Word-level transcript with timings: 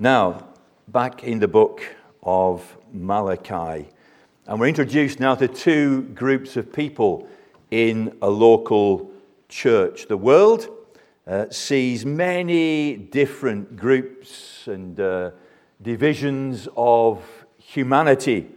Now, 0.00 0.46
back 0.86 1.24
in 1.24 1.40
the 1.40 1.48
book 1.48 1.82
of 2.22 2.76
Malachi, 2.92 3.88
and 4.46 4.60
we're 4.60 4.68
introduced 4.68 5.18
now 5.18 5.34
to 5.34 5.48
two 5.48 6.02
groups 6.14 6.56
of 6.56 6.72
people 6.72 7.28
in 7.72 8.16
a 8.22 8.30
local 8.30 9.10
church. 9.48 10.06
The 10.06 10.16
world 10.16 10.68
uh, 11.26 11.46
sees 11.50 12.06
many 12.06 12.94
different 12.96 13.74
groups 13.74 14.68
and 14.68 15.00
uh, 15.00 15.32
divisions 15.82 16.68
of 16.76 17.20
humanity. 17.58 18.52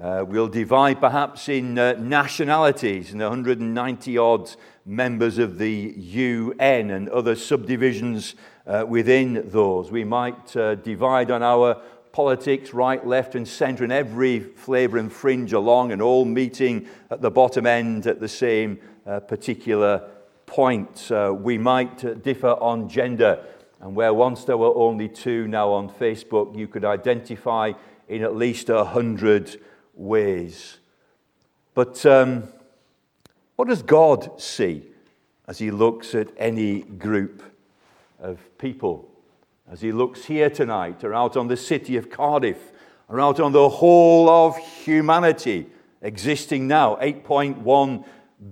Uh, 0.00 0.24
we'll 0.26 0.48
divide 0.48 0.98
perhaps 1.00 1.50
in 1.50 1.78
uh, 1.78 1.92
nationalities 1.98 3.12
and 3.12 3.20
190 3.20 4.18
odd 4.18 4.50
members 4.86 5.36
of 5.36 5.58
the 5.58 5.94
UN 5.96 6.90
and 6.90 7.08
other 7.10 7.36
subdivisions 7.36 8.34
uh, 8.66 8.84
within 8.88 9.50
those. 9.50 9.90
We 9.90 10.04
might 10.04 10.56
uh, 10.56 10.76
divide 10.76 11.30
on 11.30 11.42
our 11.42 11.82
politics, 12.10 12.72
right, 12.72 13.06
left, 13.06 13.34
and 13.34 13.46
centre, 13.46 13.84
and 13.84 13.92
every 13.92 14.40
flavour 14.40 14.96
and 14.96 15.12
fringe 15.12 15.52
along, 15.52 15.92
and 15.92 16.00
all 16.00 16.24
meeting 16.24 16.88
at 17.10 17.20
the 17.20 17.30
bottom 17.30 17.66
end 17.66 18.06
at 18.06 18.18
the 18.18 18.28
same 18.28 18.78
uh, 19.06 19.20
particular 19.20 20.08
point. 20.46 21.10
Uh, 21.10 21.34
we 21.36 21.58
might 21.58 22.22
differ 22.22 22.50
on 22.60 22.88
gender, 22.88 23.44
and 23.80 23.94
where 23.94 24.14
once 24.14 24.44
there 24.44 24.56
were 24.56 24.74
only 24.74 25.08
two, 25.08 25.46
now 25.48 25.70
on 25.70 25.88
Facebook, 25.88 26.56
you 26.56 26.66
could 26.66 26.84
identify 26.84 27.72
in 28.08 28.22
at 28.22 28.36
least 28.36 28.68
a 28.70 28.84
hundred 28.84 29.58
ways. 29.94 30.78
But 31.74 32.04
um, 32.06 32.48
what 33.56 33.68
does 33.68 33.82
God 33.82 34.40
see 34.40 34.88
as 35.46 35.58
He 35.58 35.70
looks 35.70 36.14
at 36.14 36.28
any 36.36 36.82
group 36.82 37.42
of 38.20 38.40
people? 38.58 39.08
As 39.70 39.80
He 39.80 39.92
looks 39.92 40.24
here 40.24 40.50
tonight, 40.50 41.04
or 41.04 41.14
out 41.14 41.36
on 41.36 41.48
the 41.48 41.56
city 41.56 41.96
of 41.96 42.10
Cardiff, 42.10 42.72
or 43.08 43.20
out 43.20 43.40
on 43.40 43.52
the 43.52 43.68
whole 43.68 44.28
of 44.28 44.56
humanity 44.56 45.66
existing 46.02 46.66
now 46.66 46.96
8.1 46.96 48.04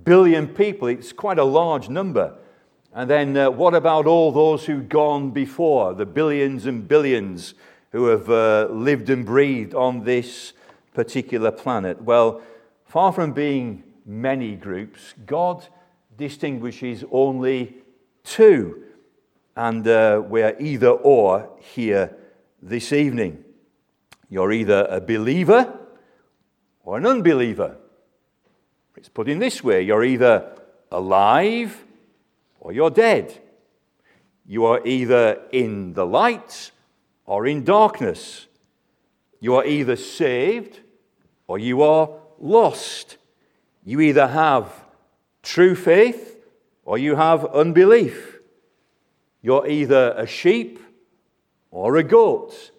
billion 0.03 0.47
people. 0.47 0.87
It's 0.87 1.11
quite 1.11 1.37
a 1.37 1.43
large 1.43 1.89
number. 1.89 2.35
And 2.93 3.09
then 3.09 3.37
uh, 3.37 3.49
what 3.49 3.73
about 3.73 4.05
all 4.05 4.31
those 4.31 4.65
who've 4.65 4.87
gone 4.87 5.31
before, 5.31 5.93
the 5.93 6.05
billions 6.05 6.65
and 6.65 6.87
billions 6.87 7.53
who 7.91 8.05
have 8.05 8.29
uh, 8.29 8.67
lived 8.71 9.09
and 9.09 9.25
breathed 9.25 9.73
on 9.73 10.03
this 10.03 10.53
particular 10.93 11.51
planet? 11.51 12.01
Well, 12.01 12.41
far 12.85 13.11
from 13.11 13.33
being 13.33 13.83
many 14.05 14.55
groups, 14.55 15.13
God 15.25 15.65
distinguishes 16.17 17.03
only 17.11 17.77
two. 18.23 18.83
And 19.55 19.87
uh, 19.87 20.21
we're 20.25 20.55
either 20.59 20.89
or 20.89 21.49
here 21.59 22.15
this 22.61 22.93
evening. 22.93 23.43
You're 24.29 24.51
either 24.51 24.87
a 24.89 25.01
believer 25.01 25.77
or 26.83 26.97
an 26.97 27.05
unbeliever. 27.05 27.77
It's 28.95 29.09
put 29.09 29.27
in 29.27 29.39
this 29.39 29.63
way 29.63 29.81
you're 29.81 30.03
either 30.03 30.55
alive 30.91 31.83
or 32.59 32.71
you're 32.71 32.91
dead. 32.91 33.41
You 34.45 34.65
are 34.65 34.85
either 34.85 35.41
in 35.51 35.93
the 35.93 36.05
light 36.05 36.71
or 37.25 37.47
in 37.47 37.63
darkness. 37.63 38.47
You 39.41 39.55
are 39.55 39.65
either 39.65 39.97
saved 39.97 40.79
or 41.47 41.59
you 41.59 41.81
are 41.81 42.09
lost. 42.39 43.17
You 43.83 43.99
either 43.99 44.27
have 44.27 44.71
true 45.43 45.75
faith 45.75 46.37
or 46.85 46.97
you 46.97 47.15
have 47.15 47.43
unbelief. 47.47 48.37
You're 49.41 49.67
either 49.67 50.13
a 50.15 50.27
sheep 50.27 50.79
or 51.71 51.97
a 51.97 52.03
goat. 52.03 52.71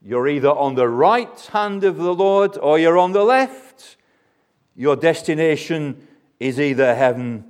You're 0.00 0.28
either 0.28 0.50
on 0.50 0.76
the 0.76 0.88
right 0.88 1.40
hand 1.52 1.82
of 1.84 1.96
the 1.96 2.14
Lord 2.14 2.56
or 2.56 2.78
you're 2.78 2.96
on 2.96 3.12
the 3.12 3.24
left. 3.24 3.96
Your 4.76 4.94
destination 4.94 6.06
is 6.38 6.60
either 6.60 6.94
heaven 6.94 7.44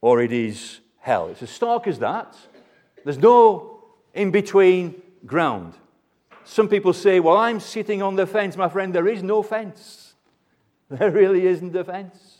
or 0.00 0.22
it 0.22 0.32
is 0.32 0.80
hell. 1.00 1.28
It's 1.28 1.42
as 1.42 1.50
stark 1.50 1.88
as 1.88 1.98
that. 1.98 2.36
There's 3.04 3.18
no 3.18 3.84
in 4.14 4.30
between 4.30 5.02
ground. 5.26 5.74
Some 6.50 6.66
people 6.66 6.92
say, 6.92 7.20
Well, 7.20 7.36
I'm 7.36 7.60
sitting 7.60 8.02
on 8.02 8.16
the 8.16 8.26
fence. 8.26 8.56
My 8.56 8.68
friend, 8.68 8.92
there 8.92 9.06
is 9.06 9.22
no 9.22 9.40
fence. 9.40 10.14
There 10.88 11.12
really 11.12 11.46
isn't 11.46 11.76
a 11.76 11.84
fence. 11.84 12.38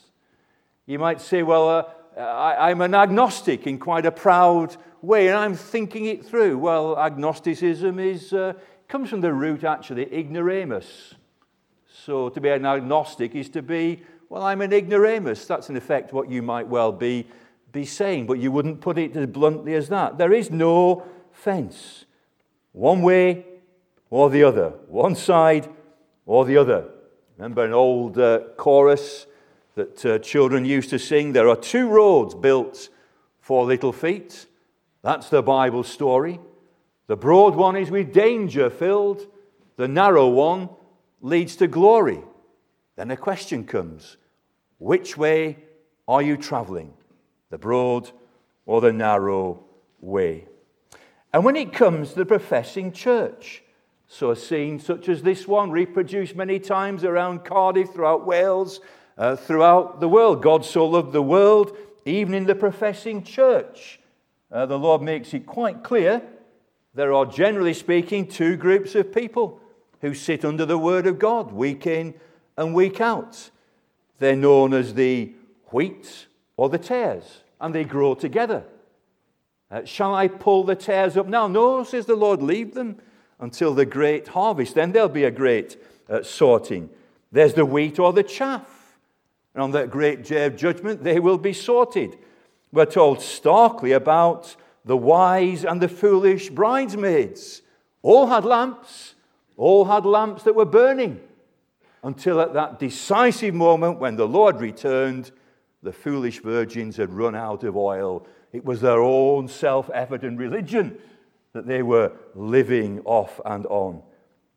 You 0.84 0.98
might 0.98 1.21
say, 1.21 1.44
Well, 1.44 1.69
uh, 1.69 2.21
I, 2.21 2.72
am 2.72 2.81
an 2.81 2.93
agnostic 2.93 3.69
in 3.69 3.78
quite 3.78 4.04
a 4.06 4.10
proud 4.10 4.76
way, 5.00 5.28
and 5.28 5.37
I'm 5.38 5.54
thinking 5.54 6.06
it 6.06 6.26
through. 6.26 6.59
Well, 6.59 6.98
agnosticism 6.98 8.00
is, 8.00 8.32
uh, 8.32 8.54
comes 8.88 9.10
from 9.10 9.21
the 9.21 9.32
root, 9.32 9.62
actually, 9.62 10.12
ignoramus. 10.12 11.15
So 11.87 12.31
to 12.31 12.41
be 12.41 12.48
an 12.48 12.66
agnostic 12.66 13.37
is 13.37 13.48
to 13.50 13.62
be, 13.62 14.03
well, 14.28 14.42
I'm 14.42 14.60
an 14.60 14.72
ignoramus. 14.72 15.47
That's 15.47 15.71
in 15.71 15.77
effect 15.77 16.12
what 16.12 16.28
you 16.28 16.42
might 16.42 16.66
well 16.66 16.91
be, 16.91 17.28
be 17.71 17.84
saying, 17.84 18.27
but 18.27 18.41
you 18.41 18.50
wouldn't 18.50 18.81
put 18.81 18.98
it 18.98 19.16
as 19.16 19.28
bluntly 19.28 19.75
as 19.75 19.88
that. 19.91 20.19
There 20.19 20.32
is 20.32 20.50
no 20.50 21.04
fence. 21.31 22.06
One 22.72 23.03
way 23.03 23.47
or 24.10 24.28
the 24.28 24.43
other, 24.43 24.71
one 24.88 25.15
side 25.15 25.69
or 26.26 26.44
the 26.44 26.56
other. 26.56 26.88
Remember 27.38 27.65
an 27.65 27.72
old 27.72 28.19
uh, 28.19 28.41
chorus 28.56 29.26
that 29.76 30.04
uh, 30.04 30.19
children 30.19 30.65
used 30.65 30.91
to 30.91 30.98
sing? 30.98 31.32
There 31.32 31.48
are 31.48 31.56
two 31.56 31.88
roads 31.88 32.34
built 32.34 32.91
for 33.41 33.65
little 33.65 33.93
feet. 33.93 34.47
That's 35.03 35.31
the 35.31 35.43
Bible 35.43 35.84
story. 35.84 36.41
The 37.06 37.16
broad 37.16 37.56
one 37.56 37.76
is 37.76 37.91
with 37.91 38.12
danger 38.12 38.71
filled, 38.71 39.26
the 39.76 39.88
narrow 39.88 40.28
one 40.28 40.69
leads 41.21 41.56
to 41.56 41.66
glory. 41.66 42.22
Then 42.97 43.10
a 43.10 43.16
question 43.16 43.65
comes 43.65 44.16
which 44.78 45.16
way 45.16 45.59
are 46.06 46.22
you 46.22 46.37
traveling? 46.37 46.92
The 47.50 47.59
broad 47.59 48.10
or 48.66 48.81
the 48.81 48.92
narrow 48.92 49.65
way? 50.00 50.47
And 51.32 51.44
when 51.44 51.56
it 51.56 51.72
comes 51.72 52.10
to 52.10 52.16
the 52.16 52.27
professing 52.27 52.92
church, 52.92 53.62
so 54.12 54.32
a 54.32 54.37
scene 54.37 54.81
such 54.81 55.09
as 55.09 55.22
this 55.22 55.47
one, 55.47 55.71
reproduced 55.71 56.34
many 56.34 56.59
times 56.59 57.04
around 57.04 57.44
Cardiff, 57.44 57.91
throughout 57.91 58.26
Wales, 58.26 58.81
uh, 59.16 59.37
throughout 59.37 60.00
the 60.00 60.09
world. 60.09 60.43
God 60.43 60.65
so 60.65 60.84
loved 60.84 61.12
the 61.12 61.22
world, 61.22 61.76
even 62.04 62.34
in 62.34 62.44
the 62.44 62.56
professing 62.56 63.22
church. 63.22 64.00
Uh, 64.50 64.66
the 64.66 64.76
Lord 64.76 65.00
makes 65.00 65.32
it 65.32 65.47
quite 65.47 65.84
clear 65.84 66.22
there 66.93 67.12
are, 67.12 67.25
generally 67.25 67.72
speaking, 67.72 68.26
two 68.26 68.56
groups 68.56 68.97
of 68.97 69.15
people 69.15 69.60
who 70.00 70.12
sit 70.12 70.44
under 70.44 70.66
the 70.66 70.77
Word 70.77 71.06
of 71.06 71.21
God 71.21 71.53
week 71.53 71.87
in 71.87 72.15
and 72.56 72.75
week 72.75 73.00
out. 73.00 73.50
They're 74.19 74.34
known 74.34 74.75
as 74.75 74.94
the 74.94 75.32
wheat 75.66 76.27
or 76.56 76.69
the 76.69 76.78
tares, 76.78 77.44
and 77.60 77.72
they 77.72 77.84
grow 77.84 78.15
together. 78.15 78.65
Uh, 79.71 79.84
shall 79.84 80.16
I 80.16 80.27
pull 80.27 80.65
the 80.65 80.75
tares 80.75 81.16
up 81.16 81.28
now? 81.28 81.47
No, 81.47 81.84
says 81.84 82.06
the 82.06 82.16
Lord, 82.16 82.42
leave 82.42 82.75
them 82.75 83.00
until 83.40 83.74
the 83.74 83.86
great 83.86 84.28
harvest. 84.28 84.74
Then 84.74 84.92
there'll 84.92 85.08
be 85.08 85.24
a 85.24 85.30
great 85.30 85.76
uh, 86.08 86.22
sorting. 86.22 86.90
There's 87.32 87.54
the 87.54 87.66
wheat 87.66 87.98
or 87.98 88.12
the 88.12 88.22
chaff. 88.22 88.96
And 89.54 89.62
on 89.62 89.72
that 89.72 89.90
great 89.90 90.24
day 90.24 90.46
of 90.46 90.56
judgment, 90.56 91.02
they 91.02 91.18
will 91.18 91.38
be 91.38 91.52
sorted. 91.52 92.16
We're 92.72 92.86
told 92.86 93.20
starkly 93.20 93.92
about 93.92 94.54
the 94.84 94.96
wise 94.96 95.64
and 95.64 95.80
the 95.80 95.88
foolish 95.88 96.50
bridesmaids. 96.50 97.62
All 98.02 98.28
had 98.28 98.44
lamps, 98.44 99.14
all 99.56 99.86
had 99.86 100.06
lamps 100.06 100.44
that 100.44 100.54
were 100.54 100.64
burning. 100.64 101.20
Until 102.02 102.40
at 102.40 102.54
that 102.54 102.78
decisive 102.78 103.54
moment 103.54 103.98
when 103.98 104.16
the 104.16 104.28
Lord 104.28 104.60
returned, 104.60 105.32
the 105.82 105.92
foolish 105.92 106.40
virgins 106.40 106.96
had 106.96 107.12
run 107.12 107.34
out 107.34 107.64
of 107.64 107.76
oil. 107.76 108.26
It 108.52 108.64
was 108.64 108.80
their 108.80 109.02
own 109.02 109.48
self 109.48 109.90
evident 109.90 110.38
religion 110.38 110.98
that 111.52 111.66
they 111.66 111.82
were 111.82 112.12
living 112.34 113.00
off 113.04 113.40
and 113.44 113.66
on. 113.66 114.02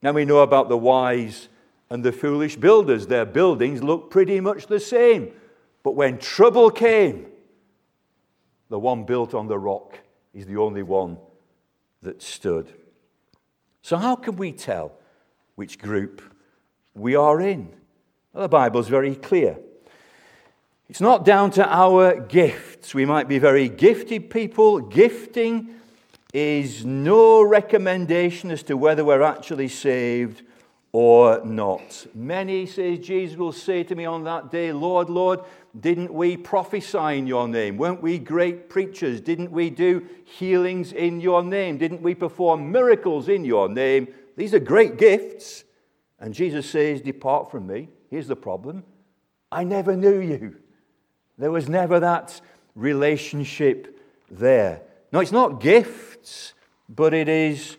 Now 0.01 0.11
we 0.11 0.25
know 0.25 0.39
about 0.39 0.69
the 0.69 0.77
wise 0.77 1.47
and 1.89 2.03
the 2.03 2.11
foolish 2.11 2.55
builders. 2.55 3.07
Their 3.07 3.25
buildings 3.25 3.81
looked 3.81 4.11
pretty 4.11 4.39
much 4.39 4.67
the 4.67 4.79
same. 4.79 5.31
But 5.83 5.95
when 5.95 6.17
trouble 6.17 6.69
came, 6.69 7.27
the 8.69 8.79
one 8.79 9.03
built 9.03 9.33
on 9.33 9.47
the 9.47 9.59
rock 9.59 9.99
is 10.33 10.45
the 10.45 10.57
only 10.57 10.83
one 10.83 11.17
that 12.01 12.21
stood. 12.21 12.73
So, 13.81 13.97
how 13.97 14.15
can 14.15 14.37
we 14.37 14.51
tell 14.51 14.93
which 15.55 15.77
group 15.77 16.21
we 16.93 17.15
are 17.15 17.39
in? 17.41 17.69
Well, 18.33 18.43
the 18.43 18.49
Bible 18.49 18.79
is 18.79 18.87
very 18.87 19.15
clear. 19.15 19.57
It's 20.89 21.01
not 21.01 21.25
down 21.25 21.51
to 21.51 21.67
our 21.67 22.19
gifts. 22.19 22.93
We 22.93 23.05
might 23.05 23.27
be 23.27 23.39
very 23.39 23.69
gifted 23.69 24.29
people, 24.29 24.79
gifting 24.79 25.75
is 26.33 26.83
no 26.83 27.43
recommendation 27.43 28.49
as 28.49 28.63
to 28.63 28.75
whether 28.75 29.05
we're 29.05 29.21
actually 29.21 29.67
saved 29.67 30.41
or 30.91 31.43
not. 31.45 32.05
Many, 32.13 32.65
says 32.65 32.99
Jesus, 32.99 33.37
will 33.37 33.51
say 33.51 33.83
to 33.83 33.95
me 33.95 34.05
on 34.05 34.23
that 34.25 34.51
day, 34.51 34.71
Lord, 34.71 35.09
Lord, 35.09 35.41
didn't 35.79 36.13
we 36.13 36.37
prophesy 36.37 37.17
in 37.17 37.27
your 37.27 37.47
name? 37.47 37.77
Weren't 37.77 38.01
we 38.01 38.19
great 38.19 38.69
preachers? 38.69 39.21
Didn't 39.21 39.51
we 39.51 39.69
do 39.69 40.07
healings 40.23 40.91
in 40.91 41.19
your 41.19 41.43
name? 41.43 41.77
Didn't 41.77 42.01
we 42.01 42.13
perform 42.13 42.71
miracles 42.71 43.27
in 43.27 43.43
your 43.43 43.69
name? 43.69 44.07
These 44.35 44.53
are 44.53 44.59
great 44.59 44.97
gifts. 44.97 45.63
And 46.19 46.33
Jesus 46.33 46.69
says, 46.69 47.01
Depart 47.01 47.49
from 47.49 47.67
me. 47.67 47.89
Here's 48.09 48.27
the 48.27 48.35
problem 48.35 48.83
I 49.51 49.63
never 49.63 49.95
knew 49.95 50.19
you. 50.19 50.57
There 51.37 51.51
was 51.51 51.67
never 51.67 51.99
that 51.99 52.39
relationship 52.75 53.99
there. 54.29 54.81
No, 55.11 55.19
it's 55.19 55.31
not 55.31 55.59
gifts, 56.23 56.53
but 56.87 57.13
it 57.13 57.27
is 57.27 57.77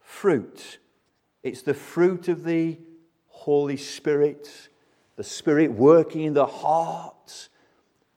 fruit. 0.00 0.78
It's 1.42 1.62
the 1.62 1.74
fruit 1.74 2.28
of 2.28 2.44
the 2.44 2.78
Holy 3.28 3.76
Spirit, 3.76 4.68
the 5.16 5.24
Spirit 5.24 5.72
working 5.72 6.22
in 6.22 6.34
the 6.34 6.46
heart 6.46 7.48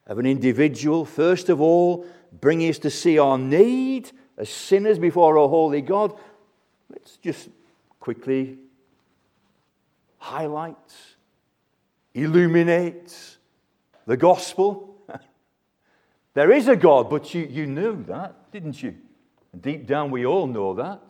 of 0.05 0.17
an 0.17 0.25
individual, 0.25 1.05
first 1.05 1.49
of 1.49 1.61
all, 1.61 2.05
bringing 2.41 2.69
us 2.69 2.79
to 2.79 2.89
see 2.89 3.19
our 3.19 3.37
need 3.37 4.11
as 4.37 4.49
sinners 4.49 4.99
before 4.99 5.35
a 5.37 5.47
holy 5.47 5.81
God. 5.81 6.13
Let's 6.89 7.17
just 7.17 7.49
quickly 7.99 8.57
highlight, 10.17 10.75
illuminate 12.13 13.37
the 14.05 14.17
gospel. 14.17 14.97
there 16.33 16.51
is 16.51 16.67
a 16.67 16.75
God, 16.75 17.09
but 17.09 17.33
you, 17.33 17.43
you 17.43 17.67
knew 17.67 18.03
that, 18.05 18.51
didn't 18.51 18.81
you? 18.81 18.95
Deep 19.59 19.87
down, 19.87 20.11
we 20.11 20.25
all 20.25 20.47
know 20.47 20.73
that. 20.73 21.01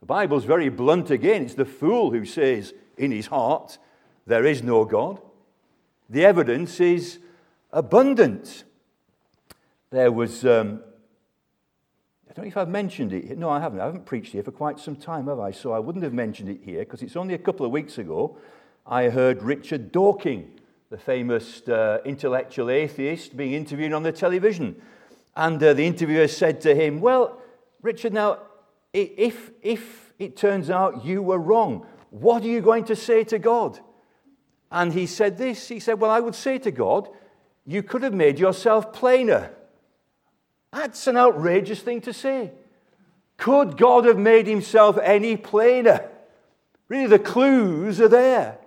The 0.00 0.06
Bible's 0.06 0.44
very 0.44 0.68
blunt 0.68 1.10
again. 1.10 1.42
It's 1.42 1.54
the 1.54 1.64
fool 1.64 2.10
who 2.10 2.24
says 2.24 2.74
in 2.96 3.10
his 3.10 3.26
heart, 3.26 3.78
There 4.26 4.44
is 4.44 4.62
no 4.62 4.84
God. 4.84 5.20
The 6.10 6.24
evidence 6.24 6.80
is 6.80 7.18
abundant. 7.72 8.64
There 9.90 10.12
was, 10.12 10.44
um, 10.44 10.80
I 12.28 12.32
don't 12.34 12.44
know 12.44 12.48
if 12.48 12.56
I've 12.56 12.68
mentioned 12.68 13.12
it. 13.12 13.38
No, 13.38 13.48
I 13.48 13.60
haven't. 13.60 13.80
I 13.80 13.86
haven't 13.86 14.06
preached 14.06 14.32
here 14.32 14.42
for 14.42 14.52
quite 14.52 14.78
some 14.78 14.96
time, 14.96 15.28
have 15.28 15.40
I? 15.40 15.50
So 15.52 15.72
I 15.72 15.78
wouldn't 15.78 16.04
have 16.04 16.12
mentioned 16.12 16.48
it 16.48 16.60
here 16.62 16.80
because 16.80 17.02
it's 17.02 17.16
only 17.16 17.34
a 17.34 17.38
couple 17.38 17.64
of 17.64 17.72
weeks 17.72 17.98
ago 17.98 18.36
I 18.86 19.08
heard 19.08 19.42
Richard 19.42 19.92
Dawkins, 19.92 20.60
the 20.90 20.98
famous 20.98 21.66
uh, 21.68 22.00
intellectual 22.04 22.70
atheist, 22.70 23.36
being 23.36 23.54
interviewed 23.54 23.94
on 23.94 24.02
the 24.02 24.12
television. 24.12 24.76
And 25.34 25.62
uh, 25.62 25.72
the 25.72 25.86
interviewer 25.86 26.28
said 26.28 26.60
to 26.62 26.74
him, 26.74 27.00
Well, 27.00 27.40
Richard, 27.84 28.14
now, 28.14 28.38
if, 28.94 29.50
if 29.60 30.14
it 30.18 30.38
turns 30.38 30.70
out 30.70 31.04
you 31.04 31.20
were 31.20 31.38
wrong, 31.38 31.86
what 32.08 32.42
are 32.42 32.48
you 32.48 32.62
going 32.62 32.84
to 32.84 32.96
say 32.96 33.24
to 33.24 33.38
God? 33.38 33.78
And 34.72 34.90
he 34.90 35.06
said 35.06 35.36
this 35.36 35.68
He 35.68 35.80
said, 35.80 36.00
Well, 36.00 36.10
I 36.10 36.18
would 36.18 36.34
say 36.34 36.56
to 36.58 36.70
God, 36.70 37.08
you 37.66 37.82
could 37.82 38.02
have 38.02 38.14
made 38.14 38.38
yourself 38.38 38.90
plainer. 38.94 39.50
That's 40.72 41.06
an 41.06 41.18
outrageous 41.18 41.80
thing 41.80 42.00
to 42.02 42.14
say. 42.14 42.52
Could 43.36 43.76
God 43.76 44.06
have 44.06 44.18
made 44.18 44.46
himself 44.46 44.98
any 45.02 45.36
plainer? 45.36 46.08
Really, 46.88 47.06
the 47.06 47.18
clues 47.18 48.00
are 48.00 48.08
there. 48.08 48.58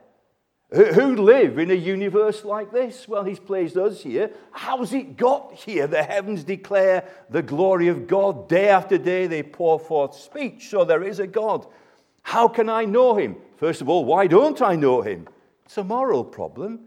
Who 0.72 1.16
live 1.16 1.60
in 1.60 1.72
a 1.72 1.75
universe 1.75 2.44
like 2.44 2.74
this? 2.74 3.08
Well, 3.08 3.24
he's 3.24 3.40
placed 3.40 3.78
us 3.78 4.04
here. 4.04 4.31
How's 4.52 4.92
it 4.92 5.16
got 5.16 5.54
here? 5.54 5.88
The 5.88 6.04
heavens 6.04 6.44
declare 6.44 7.06
the 7.30 7.42
glory 7.42 7.88
of 7.88 8.06
God. 8.06 8.50
Day 8.50 8.68
after 8.68 8.98
day, 8.98 9.28
they 9.28 9.44
pour 9.44 9.80
forth 9.80 10.16
speech. 10.16 10.69
So 10.69 10.84
there 10.84 11.04
is 11.04 11.19
a 11.19 11.28
God. 11.28 11.66
How 12.22 12.50
can 12.50 12.68
I 12.68 12.84
know 12.84 13.16
him? 13.16 13.38
First 13.56 13.80
of 13.80 13.88
all, 13.88 14.04
why 14.04 14.28
don't 14.28 14.62
I 14.62 14.75
know 14.75 15.02
him? 15.02 15.30
It's 15.66 15.78
a 15.78 15.86
moral 15.86 16.25
problem. 16.25 16.81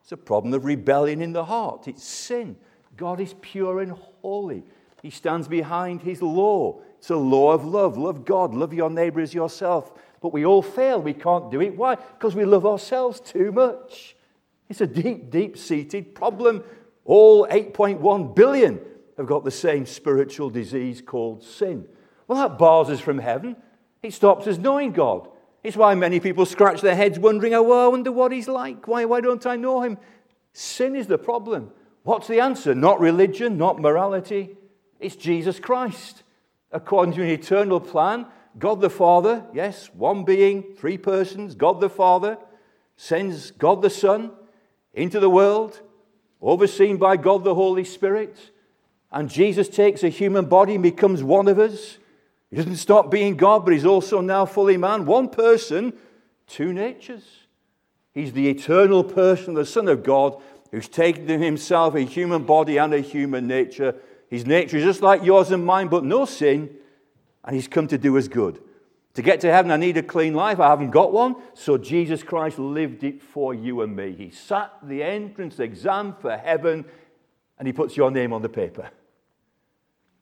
It's 0.00 0.12
a 0.12 0.16
problem 0.16 0.54
of 0.54 0.64
rebellion 0.64 1.20
in 1.20 1.34
the 1.34 1.44
heart. 1.44 1.88
It's 1.88 2.04
sin. 2.04 2.56
God 2.96 3.20
is 3.20 3.34
pure 3.42 3.80
and 3.80 3.92
holy. 4.22 4.64
He 5.02 5.10
stands 5.10 5.46
behind 5.46 6.00
his 6.00 6.22
law. 6.22 6.80
It's 6.98 7.10
a 7.10 7.16
law 7.16 7.52
of 7.52 7.66
love. 7.66 7.98
Love 7.98 8.24
God. 8.24 8.54
Love 8.54 8.72
your 8.72 8.88
neighbor 8.88 9.20
as 9.20 9.34
yourself. 9.34 9.92
But 10.20 10.32
we 10.32 10.44
all 10.44 10.62
fail. 10.62 11.00
We 11.00 11.14
can't 11.14 11.50
do 11.50 11.60
it. 11.60 11.76
Why? 11.76 11.96
Because 11.96 12.34
we 12.34 12.44
love 12.44 12.66
ourselves 12.66 13.20
too 13.20 13.52
much. 13.52 14.16
It's 14.68 14.80
a 14.80 14.86
deep, 14.86 15.30
deep 15.30 15.56
seated 15.56 16.14
problem. 16.14 16.64
All 17.04 17.46
8.1 17.46 18.34
billion 18.34 18.80
have 19.16 19.26
got 19.26 19.44
the 19.44 19.50
same 19.50 19.86
spiritual 19.86 20.50
disease 20.50 21.00
called 21.00 21.42
sin. 21.42 21.86
Well, 22.26 22.38
that 22.38 22.58
bars 22.58 22.90
us 22.90 23.00
from 23.00 23.18
heaven. 23.18 23.56
It 24.02 24.12
stops 24.12 24.46
us 24.46 24.58
knowing 24.58 24.92
God. 24.92 25.28
It's 25.62 25.76
why 25.76 25.94
many 25.94 26.20
people 26.20 26.46
scratch 26.46 26.80
their 26.80 26.96
heads 26.96 27.18
wondering, 27.18 27.54
oh, 27.54 27.62
well, 27.62 27.86
I 27.86 27.88
wonder 27.88 28.12
what 28.12 28.32
he's 28.32 28.48
like. 28.48 28.86
Why, 28.86 29.04
why 29.04 29.20
don't 29.20 29.46
I 29.46 29.56
know 29.56 29.82
him? 29.82 29.98
Sin 30.52 30.94
is 30.96 31.06
the 31.06 31.18
problem. 31.18 31.70
What's 32.02 32.28
the 32.28 32.40
answer? 32.40 32.74
Not 32.74 33.00
religion, 33.00 33.58
not 33.58 33.80
morality. 33.80 34.56
It's 35.00 35.16
Jesus 35.16 35.58
Christ. 35.58 36.22
According 36.70 37.14
to 37.14 37.22
an 37.22 37.30
eternal 37.30 37.80
plan, 37.80 38.26
God 38.58 38.80
the 38.80 38.90
Father, 38.90 39.44
yes, 39.52 39.90
one 39.92 40.24
being, 40.24 40.74
three 40.76 40.96
persons, 40.96 41.54
God 41.54 41.80
the 41.80 41.90
Father 41.90 42.38
sends 42.96 43.50
God 43.50 43.82
the 43.82 43.90
Son 43.90 44.32
into 44.94 45.20
the 45.20 45.28
world, 45.28 45.80
overseen 46.40 46.96
by 46.96 47.16
God 47.16 47.44
the 47.44 47.54
Holy 47.54 47.84
Spirit. 47.84 48.50
And 49.12 49.28
Jesus 49.28 49.68
takes 49.68 50.02
a 50.02 50.08
human 50.08 50.46
body 50.46 50.74
and 50.74 50.82
becomes 50.82 51.22
one 51.22 51.48
of 51.48 51.58
us. 51.58 51.98
He 52.50 52.56
doesn't 52.56 52.76
stop 52.76 53.10
being 53.10 53.36
God, 53.36 53.64
but 53.64 53.74
he's 53.74 53.84
also 53.84 54.20
now 54.20 54.46
fully 54.46 54.76
man. 54.76 55.04
One 55.04 55.28
person, 55.28 55.92
two 56.46 56.72
natures. 56.72 57.24
He's 58.14 58.32
the 58.32 58.48
eternal 58.48 59.04
person, 59.04 59.52
the 59.52 59.66
Son 59.66 59.88
of 59.88 60.02
God, 60.02 60.40
who's 60.70 60.88
taken 60.88 61.26
to 61.26 61.38
himself 61.38 61.94
a 61.94 62.00
human 62.00 62.44
body 62.44 62.78
and 62.78 62.94
a 62.94 63.00
human 63.00 63.46
nature. 63.46 63.96
His 64.30 64.46
nature 64.46 64.78
is 64.78 64.84
just 64.84 65.02
like 65.02 65.22
yours 65.22 65.50
and 65.50 65.64
mine, 65.64 65.88
but 65.88 66.04
no 66.04 66.24
sin 66.24 66.74
and 67.46 67.54
He's 67.54 67.68
come 67.68 67.86
to 67.88 67.98
do 67.98 68.18
us 68.18 68.28
good. 68.28 68.60
To 69.14 69.22
get 69.22 69.40
to 69.40 69.50
heaven, 69.50 69.70
I 69.70 69.78
need 69.78 69.96
a 69.96 70.02
clean 70.02 70.34
life. 70.34 70.60
I 70.60 70.68
haven't 70.68 70.90
got 70.90 71.10
one. 71.10 71.36
So 71.54 71.78
Jesus 71.78 72.22
Christ 72.22 72.58
lived 72.58 73.02
it 73.02 73.22
for 73.22 73.54
you 73.54 73.80
and 73.80 73.96
me. 73.96 74.12
He 74.12 74.30
sat 74.30 74.74
the 74.82 75.02
entrance 75.02 75.58
exam 75.58 76.16
for 76.20 76.36
heaven 76.36 76.84
and 77.58 77.66
He 77.66 77.72
puts 77.72 77.96
your 77.96 78.10
name 78.10 78.34
on 78.34 78.42
the 78.42 78.50
paper. 78.50 78.90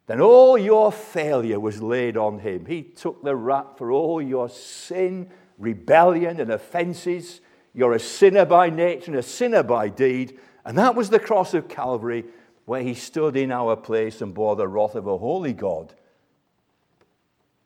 Then 0.06 0.20
all 0.20 0.56
your 0.56 0.92
failure 0.92 1.58
was 1.58 1.82
laid 1.82 2.16
on 2.16 2.38
Him. 2.38 2.66
He 2.66 2.82
took 2.82 3.24
the 3.24 3.34
rap 3.34 3.78
for 3.78 3.90
all 3.90 4.22
your 4.22 4.48
sin, 4.48 5.28
rebellion, 5.58 6.38
and 6.38 6.52
offenses. 6.52 7.40
You're 7.72 7.94
a 7.94 7.98
sinner 7.98 8.44
by 8.44 8.70
nature 8.70 9.10
and 9.10 9.18
a 9.18 9.24
sinner 9.24 9.64
by 9.64 9.88
deed. 9.88 10.38
And 10.64 10.78
that 10.78 10.94
was 10.94 11.10
the 11.10 11.18
cross 11.18 11.52
of 11.52 11.66
Calvary 11.66 12.26
where 12.64 12.82
He 12.82 12.94
stood 12.94 13.36
in 13.36 13.50
our 13.50 13.74
place 13.74 14.22
and 14.22 14.32
bore 14.32 14.54
the 14.54 14.68
wrath 14.68 14.94
of 14.94 15.08
a 15.08 15.18
holy 15.18 15.52
God 15.52 15.94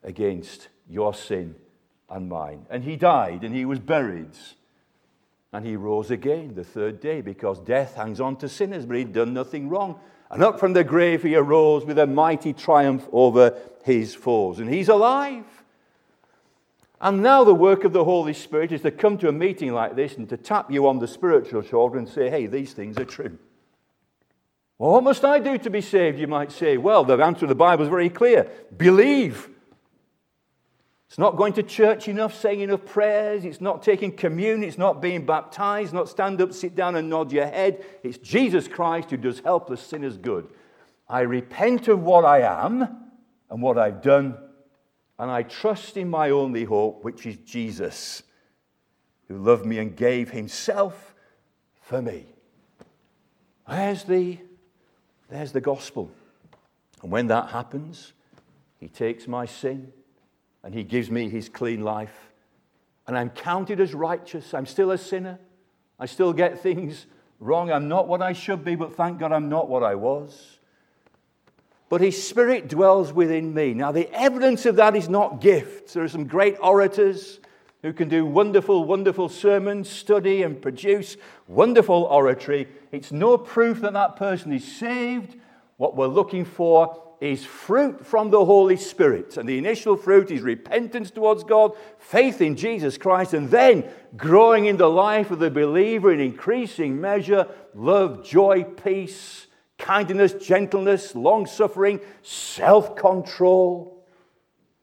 against 0.03 0.69
your 0.89 1.13
sin 1.13 1.55
and 2.09 2.29
mine. 2.29 2.65
And 2.69 2.83
he 2.83 2.95
died 2.95 3.43
and 3.43 3.53
he 3.53 3.65
was 3.65 3.79
buried. 3.79 4.31
And 5.51 5.65
he 5.65 5.75
rose 5.75 6.11
again 6.11 6.53
the 6.55 6.63
third 6.63 6.99
day 6.99 7.21
because 7.21 7.59
death 7.59 7.95
hangs 7.95 8.19
on 8.19 8.35
to 8.37 8.49
sinners, 8.49 8.85
but 8.85 8.97
he'd 8.97 9.13
done 9.13 9.33
nothing 9.33 9.69
wrong. 9.69 9.99
And 10.29 10.43
up 10.43 10.59
from 10.59 10.73
the 10.73 10.83
grave 10.83 11.23
he 11.23 11.35
arose 11.35 11.85
with 11.85 11.97
a 11.97 12.05
mighty 12.05 12.53
triumph 12.53 13.07
over 13.11 13.57
his 13.83 14.13
foes. 14.13 14.59
And 14.59 14.71
he's 14.71 14.89
alive. 14.89 15.45
And 17.01 17.23
now 17.23 17.43
the 17.43 17.55
work 17.55 17.83
of 17.83 17.93
the 17.93 18.03
Holy 18.03 18.33
Spirit 18.33 18.71
is 18.71 18.81
to 18.81 18.91
come 18.91 19.17
to 19.19 19.29
a 19.29 19.31
meeting 19.31 19.73
like 19.73 19.95
this 19.95 20.17
and 20.17 20.27
to 20.29 20.37
tap 20.37 20.69
you 20.69 20.87
on 20.87 20.99
the 20.99 21.07
spiritual 21.07 21.61
shoulder 21.61 21.97
and 21.97 22.07
say, 22.07 22.29
hey, 22.29 22.45
these 22.45 22.73
things 22.73 22.97
are 22.97 23.05
true. 23.05 23.37
Well, 24.77 24.91
what 24.91 25.03
must 25.03 25.25
I 25.25 25.39
do 25.39 25.57
to 25.57 25.69
be 25.69 25.81
saved? 25.81 26.19
You 26.19 26.27
might 26.27 26.51
say. 26.51 26.77
Well, 26.77 27.03
the 27.03 27.17
answer 27.17 27.45
of 27.45 27.49
the 27.49 27.55
Bible 27.55 27.83
is 27.83 27.89
very 27.89 28.09
clear 28.09 28.49
believe 28.77 29.49
it's 31.09 31.17
not 31.17 31.37
going 31.37 31.53
to 31.53 31.63
church 31.63 32.07
enough, 32.07 32.39
saying 32.39 32.61
enough 32.61 32.85
prayers. 32.85 33.43
It's 33.43 33.59
not 33.59 33.81
taking 33.81 34.11
communion. 34.11 34.63
It's 34.63 34.77
not 34.77 35.01
being 35.01 35.25
baptized. 35.25 35.91
Not 35.91 36.07
stand 36.07 36.39
up, 36.39 36.53
sit 36.53 36.75
down, 36.75 36.95
and 36.95 37.09
nod 37.09 37.31
your 37.31 37.47
head. 37.47 37.83
It's 38.03 38.19
Jesus 38.19 38.67
Christ 38.67 39.09
who 39.09 39.17
does 39.17 39.39
helpless 39.39 39.81
sinners 39.81 40.17
good. 40.17 40.47
I 41.07 41.21
repent 41.21 41.87
of 41.87 42.03
what 42.03 42.25
I 42.25 42.41
am 42.41 42.87
and 43.49 43.59
what 43.59 43.79
I've 43.79 44.03
done, 44.03 44.37
and 45.17 45.31
I 45.31 45.41
trust 45.41 45.97
in 45.97 46.07
my 46.07 46.29
only 46.29 46.63
hope, 46.63 47.03
which 47.03 47.25
is 47.25 47.37
Jesus, 47.37 48.21
who 49.27 49.39
loved 49.39 49.65
me 49.65 49.79
and 49.79 49.95
gave 49.95 50.29
himself 50.29 51.15
for 51.81 52.03
me. 52.03 52.27
There's 53.67 54.03
the, 54.03 54.37
there's 55.27 55.53
the 55.53 55.61
gospel. 55.61 56.11
And 57.01 57.11
when 57.11 57.25
that 57.27 57.49
happens, 57.49 58.13
he 58.77 58.87
takes 58.87 59.27
my 59.27 59.47
sin 59.47 59.91
and 60.63 60.73
He 60.73 60.83
gives 60.83 61.09
me 61.09 61.29
His 61.29 61.49
clean 61.49 61.83
life. 61.83 62.31
And 63.07 63.17
I'm 63.17 63.29
counted 63.29 63.79
as 63.79 63.93
righteous. 63.93 64.53
I'm 64.53 64.65
still 64.65 64.91
a 64.91 64.97
sinner. 64.97 65.39
I 65.99 66.05
still 66.05 66.33
get 66.33 66.61
things 66.61 67.07
wrong. 67.39 67.71
I'm 67.71 67.87
not 67.87 68.07
what 68.07 68.21
I 68.21 68.33
should 68.33 68.63
be, 68.63 68.75
but 68.75 68.95
thank 68.95 69.19
God 69.19 69.31
I'm 69.31 69.49
not 69.49 69.67
what 69.67 69.83
I 69.83 69.95
was. 69.95 70.59
But 71.89 72.01
His 72.01 72.21
Spirit 72.21 72.67
dwells 72.67 73.11
within 73.11 73.53
me. 73.53 73.73
Now, 73.73 73.91
the 73.91 74.11
evidence 74.13 74.65
of 74.65 74.75
that 74.75 74.95
is 74.95 75.09
not 75.09 75.41
gifts. 75.41 75.93
There 75.93 76.03
are 76.03 76.09
some 76.09 76.27
great 76.27 76.55
orators, 76.61 77.39
who 77.81 77.93
can 77.93 78.09
do 78.09 78.25
wonderful, 78.25 78.83
wonderful 78.83 79.29
sermons, 79.29 79.89
study 79.89 80.43
and 80.43 80.61
produce 80.61 81.15
wonderful 81.47 82.03
oratory. 82.03 82.67
It's 82.91 83.11
no 83.11 83.37
proof 83.37 83.81
that 83.81 83.93
that 83.93 84.17
person 84.17 84.51
is 84.51 84.69
saved. 84.69 85.37
What 85.77 85.95
we're 85.95 86.07
looking 86.07 86.43
for 86.43 87.01
is 87.21 87.45
fruit 87.45 88.05
from 88.05 88.29
the 88.29 88.45
Holy 88.45 88.77
Spirit. 88.77 89.37
And 89.37 89.47
the 89.47 89.57
initial 89.57 89.97
fruit 89.97 90.31
is 90.31 90.41
repentance 90.41 91.11
towards 91.11 91.43
God, 91.43 91.73
faith 91.97 92.41
in 92.41 92.55
Jesus 92.55 92.97
Christ, 92.97 93.33
and 93.33 93.49
then 93.49 93.89
growing 94.15 94.65
in 94.65 94.77
the 94.77 94.89
life 94.89 95.29
of 95.31 95.39
the 95.39 95.51
believer 95.51 96.13
in 96.13 96.19
increasing 96.19 96.99
measure 97.01 97.47
love, 97.73 98.23
joy, 98.23 98.63
peace, 98.63 99.47
kindness, 99.77 100.33
gentleness, 100.33 101.13
long 101.13 101.45
suffering, 101.45 101.99
self 102.21 102.95
control. 102.95 104.05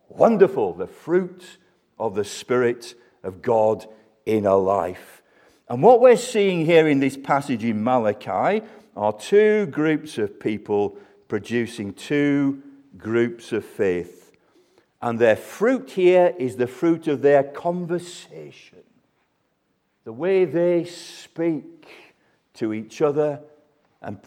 Wonderful, 0.09 0.75
the 0.75 0.87
fruit 0.87 1.59
of 1.99 2.15
the 2.15 2.25
Spirit 2.25 2.95
of 3.23 3.43
God 3.43 3.87
in 4.25 4.47
a 4.47 4.57
life. 4.57 5.23
And 5.69 5.83
what 5.83 6.01
we're 6.01 6.17
seeing 6.17 6.65
here 6.65 6.87
in 6.87 7.01
this 7.01 7.17
passage 7.17 7.65
in 7.65 7.83
Malachi 7.83 8.65
are 8.95 9.13
two 9.13 9.67
groups 9.67 10.17
of 10.17 10.39
people 10.39 10.97
producing 11.29 11.93
two 11.93 12.63
groups 12.97 13.53
of 13.53 13.65
faith. 13.65 14.33
And 15.03 15.19
their 15.19 15.37
fruit 15.37 15.91
here 15.91 16.35
is 16.39 16.57
the 16.57 16.67
fruit 16.67 17.07
of 17.07 17.23
their 17.23 17.43
conversation, 17.43 18.83
the 20.05 20.13
way 20.13 20.45
they 20.45 20.85
speak 20.85 21.87
to 22.55 22.73
each 22.73 23.03
other, 23.03 23.41
and 24.01 24.19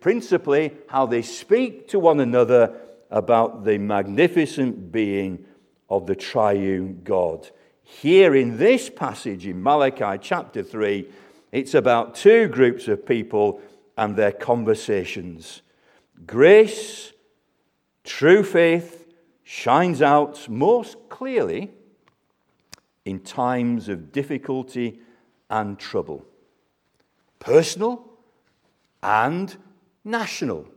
principally 0.00 0.72
how 0.88 1.06
they 1.06 1.22
speak 1.22 1.88
to 1.88 1.98
one 1.98 2.20
another 2.20 2.74
about 3.10 3.64
the 3.64 3.78
magnificent 3.78 4.92
being 4.92 5.44
of 5.88 6.06
the 6.06 6.14
triune 6.14 7.00
God. 7.02 7.48
Here 7.82 8.34
in 8.36 8.56
this 8.56 8.88
passage 8.88 9.46
in 9.46 9.62
Malachi 9.62 10.18
chapter 10.22 10.62
3, 10.62 11.08
it's 11.50 11.74
about 11.74 12.14
two 12.14 12.46
groups 12.46 12.86
of 12.86 13.04
people 13.04 13.60
and 13.96 14.14
their 14.14 14.32
conversations. 14.32 15.62
Grace, 16.26 17.12
true 18.04 18.42
faith, 18.42 19.06
shines 19.42 20.02
out 20.02 20.48
most 20.48 20.96
clearly 21.08 21.70
in 23.04 23.20
times 23.20 23.88
of 23.88 24.12
difficulty 24.12 25.00
and 25.48 25.78
trouble. 25.78 26.24
Personal 27.38 28.04
and 29.02 29.56
national. 30.04 30.68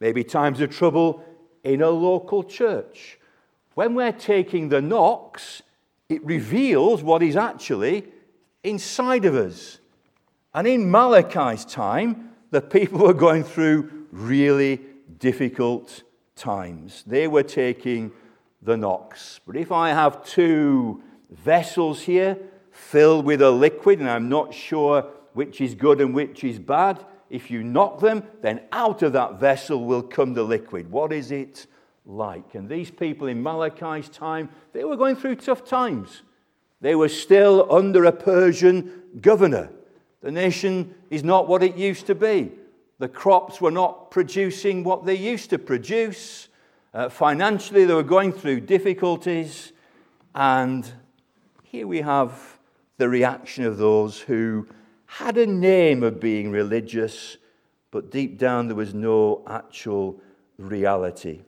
Maybe 0.00 0.22
times 0.22 0.60
of 0.60 0.70
trouble 0.70 1.24
in 1.64 1.82
a 1.82 1.90
local 1.90 2.44
church. 2.44 3.18
When 3.74 3.94
we're 3.94 4.12
taking 4.12 4.68
the 4.68 4.82
knocks, 4.82 5.62
it 6.08 6.24
reveals 6.24 7.02
what 7.02 7.22
is 7.22 7.36
actually 7.36 8.04
inside 8.62 9.24
of 9.24 9.34
us. 9.34 9.78
And 10.54 10.66
in 10.66 10.90
Malachi's 10.90 11.64
time, 11.64 12.30
the 12.50 12.60
people 12.60 13.00
were 13.00 13.14
going 13.14 13.44
through 13.44 13.97
really 14.10 14.80
difficult 15.18 16.02
times. 16.36 17.04
They 17.06 17.28
were 17.28 17.42
taking 17.42 18.12
the 18.62 18.76
knocks. 18.76 19.40
But 19.46 19.56
if 19.56 19.72
I 19.72 19.90
have 19.90 20.24
two 20.24 21.02
vessels 21.30 22.02
here 22.02 22.38
filled 22.70 23.24
with 23.24 23.42
a 23.42 23.50
liquid, 23.50 24.00
and 24.00 24.08
I'm 24.08 24.28
not 24.28 24.54
sure 24.54 25.06
which 25.34 25.60
is 25.60 25.74
good 25.74 26.00
and 26.00 26.14
which 26.14 26.44
is 26.44 26.58
bad, 26.58 27.04
if 27.30 27.50
you 27.50 27.62
knock 27.62 28.00
them, 28.00 28.22
then 28.40 28.62
out 28.72 29.02
of 29.02 29.12
that 29.12 29.38
vessel 29.38 29.84
will 29.84 30.02
come 30.02 30.34
the 30.34 30.42
liquid. 30.42 30.90
What 30.90 31.12
is 31.12 31.30
it 31.30 31.66
like? 32.06 32.54
And 32.54 32.68
these 32.68 32.90
people 32.90 33.28
in 33.28 33.42
Malachi's 33.42 34.08
time, 34.08 34.48
they 34.72 34.84
were 34.84 34.96
going 34.96 35.16
through 35.16 35.36
tough 35.36 35.64
times. 35.64 36.22
They 36.80 36.94
were 36.94 37.08
still 37.08 37.70
under 37.70 38.04
a 38.04 38.12
Persian 38.12 39.02
governor. 39.20 39.70
The 40.22 40.30
nation 40.30 40.94
is 41.10 41.22
not 41.22 41.48
what 41.48 41.62
it 41.62 41.76
used 41.76 42.06
to 42.06 42.14
be. 42.14 42.52
The 42.98 43.08
crops 43.08 43.60
were 43.60 43.70
not 43.70 44.10
producing 44.10 44.82
what 44.82 45.06
they 45.06 45.14
used 45.14 45.50
to 45.50 45.58
produce. 45.58 46.48
Uh, 46.92 47.08
financially, 47.08 47.84
they 47.84 47.94
were 47.94 48.02
going 48.02 48.32
through 48.32 48.62
difficulties. 48.62 49.72
And 50.34 50.90
here 51.62 51.86
we 51.86 52.00
have 52.00 52.58
the 52.96 53.08
reaction 53.08 53.64
of 53.64 53.78
those 53.78 54.20
who 54.20 54.66
had 55.06 55.38
a 55.38 55.46
name 55.46 56.02
of 56.02 56.18
being 56.18 56.50
religious, 56.50 57.36
but 57.92 58.10
deep 58.10 58.36
down 58.36 58.66
there 58.66 58.76
was 58.76 58.94
no 58.94 59.42
actual 59.46 60.20
reality. 60.58 61.40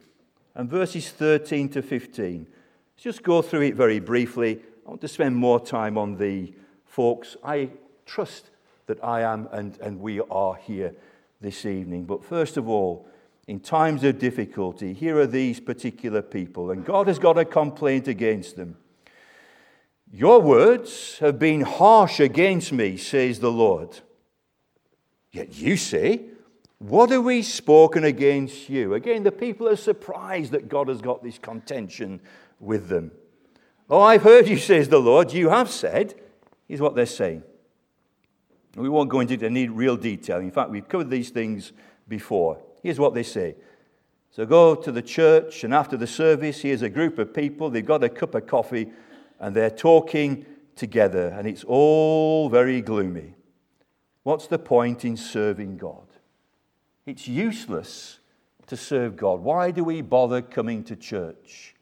And 0.55 0.71
verses 0.71 1.11
13 1.11 1.69
to 1.71 1.83
15, 1.83 2.47
let's 2.95 3.03
just 3.03 3.23
go 3.25 3.43
through 3.43 3.63
it 3.63 3.75
very 3.75 3.99
briefly. 3.99 4.61
I 4.87 4.91
want 4.91 5.01
to 5.01 5.09
spend 5.09 5.35
more 5.35 5.59
time 5.59 5.99
on 5.99 6.17
the 6.17 6.55
folks 6.85 7.37
I 7.45 7.71
trust 8.07 8.51
that 8.87 9.03
I 9.05 9.23
am 9.23 9.49
and, 9.53 9.79
and 9.81 10.01
we 10.01 10.21
are 10.21 10.55
here 10.55 10.95
this 11.41 11.65
evening. 11.65 12.05
But 12.05 12.25
first 12.25 12.57
of 12.57 12.69
all, 12.69 13.09
in 13.47 13.61
times 13.61 14.05
of 14.05 14.19
difficulty, 14.19 14.93
here 14.93 15.19
are 15.19 15.27
these 15.27 15.61
particular 15.61 16.23
people, 16.23 16.71
and 16.71 16.85
God 16.85 17.09
has 17.09 17.19
got 17.19 17.39
a 17.39 17.45
complaint 17.45 18.07
against 18.07 18.57
them. 18.57 18.77
Your 20.13 20.41
words 20.41 21.19
have 21.21 21.39
been 21.39 21.61
harsh 21.61 22.21
against 22.21 22.73
me, 22.73 22.97
says 22.97 23.39
the 23.39 23.53
Lord. 23.53 24.01
Yet 25.33 25.57
you 25.57 25.77
say, 25.77 26.23
What 26.79 27.11
have 27.11 27.25
we 27.25 27.43
spoken 27.43 28.05
against 28.05 28.69
you? 28.69 28.95
Again, 28.95 29.23
the 29.23 29.33
people 29.33 29.69
are 29.69 29.77
surprised 29.77 30.53
that 30.53 30.69
God 30.69 30.89
has 30.89 31.01
got 31.01 31.23
this 31.23 31.39
contention 31.39 32.21
with 32.59 32.89
them. 32.89 33.13
Oh, 33.89 34.01
I've 34.01 34.23
heard 34.23 34.49
you, 34.49 34.57
says 34.57 34.89
the 34.89 35.01
Lord. 35.01 35.33
You 35.33 35.49
have 35.49 35.71
said, 35.71 36.15
is 36.69 36.81
what 36.81 36.95
they're 36.95 37.07
saying. 37.07 37.43
We 38.77 38.89
won't 38.89 39.11
go 39.11 39.21
into 39.21 39.45
any 39.45 39.69
real 39.69 39.97
detail. 39.97 40.39
In 40.39 40.51
fact, 40.51 40.71
we've 40.71 40.89
covered 40.89 41.11
these 41.11 41.31
things 41.31 41.73
before. 42.09 42.59
Here's 42.83 42.99
what 42.99 43.15
they 43.15 43.23
say. 43.23 43.57
So 44.31 44.47
go 44.47 44.77
to 44.77 44.93
the 44.93 45.03
church, 45.03 45.65
and 45.65 45.75
after 45.75 45.97
the 45.97 46.07
service, 46.07 46.61
here's 46.61 46.83
a 46.83 46.89
group 46.89 47.19
of 47.19 47.35
people. 47.35 47.69
They've 47.69 47.85
got 47.85 48.05
a 48.05 48.09
cup 48.09 48.35
of 48.35 48.47
coffee 48.47 48.89
and 49.41 49.57
they're 49.57 49.71
talking 49.71 50.45
together, 50.77 51.29
and 51.29 51.49
it's 51.49 51.65
all 51.65 52.49
very 52.49 52.81
gloomy. 52.81 53.35
What's 54.23 54.47
the 54.47 54.59
point 54.59 55.05
in 55.05 55.17
serving 55.17 55.79
God? 55.79 56.07
It's 57.07 57.27
useless 57.27 58.19
to 58.67 58.77
serve 58.77 59.17
God. 59.17 59.41
Why 59.41 59.71
do 59.71 59.83
we 59.83 60.03
bother 60.03 60.43
coming 60.43 60.85
to 60.85 60.97
church? 60.97 61.75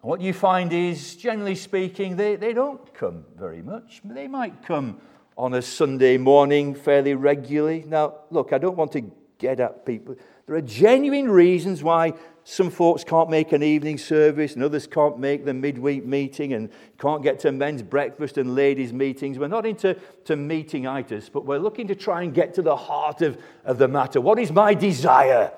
what 0.00 0.20
you 0.20 0.34
find 0.34 0.70
is, 0.70 1.16
generally 1.16 1.54
speaking, 1.54 2.16
they, 2.16 2.36
they 2.36 2.52
don't 2.52 2.92
come 2.92 3.24
very 3.38 3.62
much. 3.62 4.02
They 4.04 4.28
might 4.28 4.62
come 4.62 5.00
on 5.36 5.54
a 5.54 5.62
Sunday 5.62 6.16
morning 6.16 6.74
fairly 6.74 7.14
regularly. 7.14 7.84
Now, 7.86 8.14
look, 8.30 8.52
I 8.52 8.58
don't 8.58 8.76
want 8.76 8.92
to 8.92 9.10
get 9.38 9.60
at 9.60 9.84
people. 9.84 10.16
There 10.46 10.56
are 10.56 10.62
genuine 10.62 11.30
reasons 11.30 11.82
why 11.82 12.12
some 12.44 12.70
folks 12.70 13.02
can't 13.04 13.30
make 13.30 13.52
an 13.52 13.62
evening 13.62 13.96
service 13.96 14.54
and 14.54 14.62
others 14.62 14.86
can't 14.86 15.18
make 15.18 15.44
the 15.46 15.54
midweek 15.54 16.04
meeting 16.04 16.52
and 16.52 16.68
can't 16.98 17.22
get 17.22 17.38
to 17.40 17.52
men's 17.52 17.82
breakfast 17.82 18.36
and 18.36 18.54
ladies' 18.54 18.92
meetings. 18.92 19.38
We're 19.38 19.48
not 19.48 19.64
into 19.64 19.96
to 20.26 20.36
meeting 20.36 20.86
itis, 20.86 21.30
but 21.30 21.46
we're 21.46 21.58
looking 21.58 21.88
to 21.88 21.94
try 21.94 22.22
and 22.22 22.34
get 22.34 22.54
to 22.54 22.62
the 22.62 22.76
heart 22.76 23.22
of, 23.22 23.38
of 23.64 23.78
the 23.78 23.88
matter. 23.88 24.20
What 24.20 24.38
is 24.38 24.52
my 24.52 24.74
desire? 24.74 25.52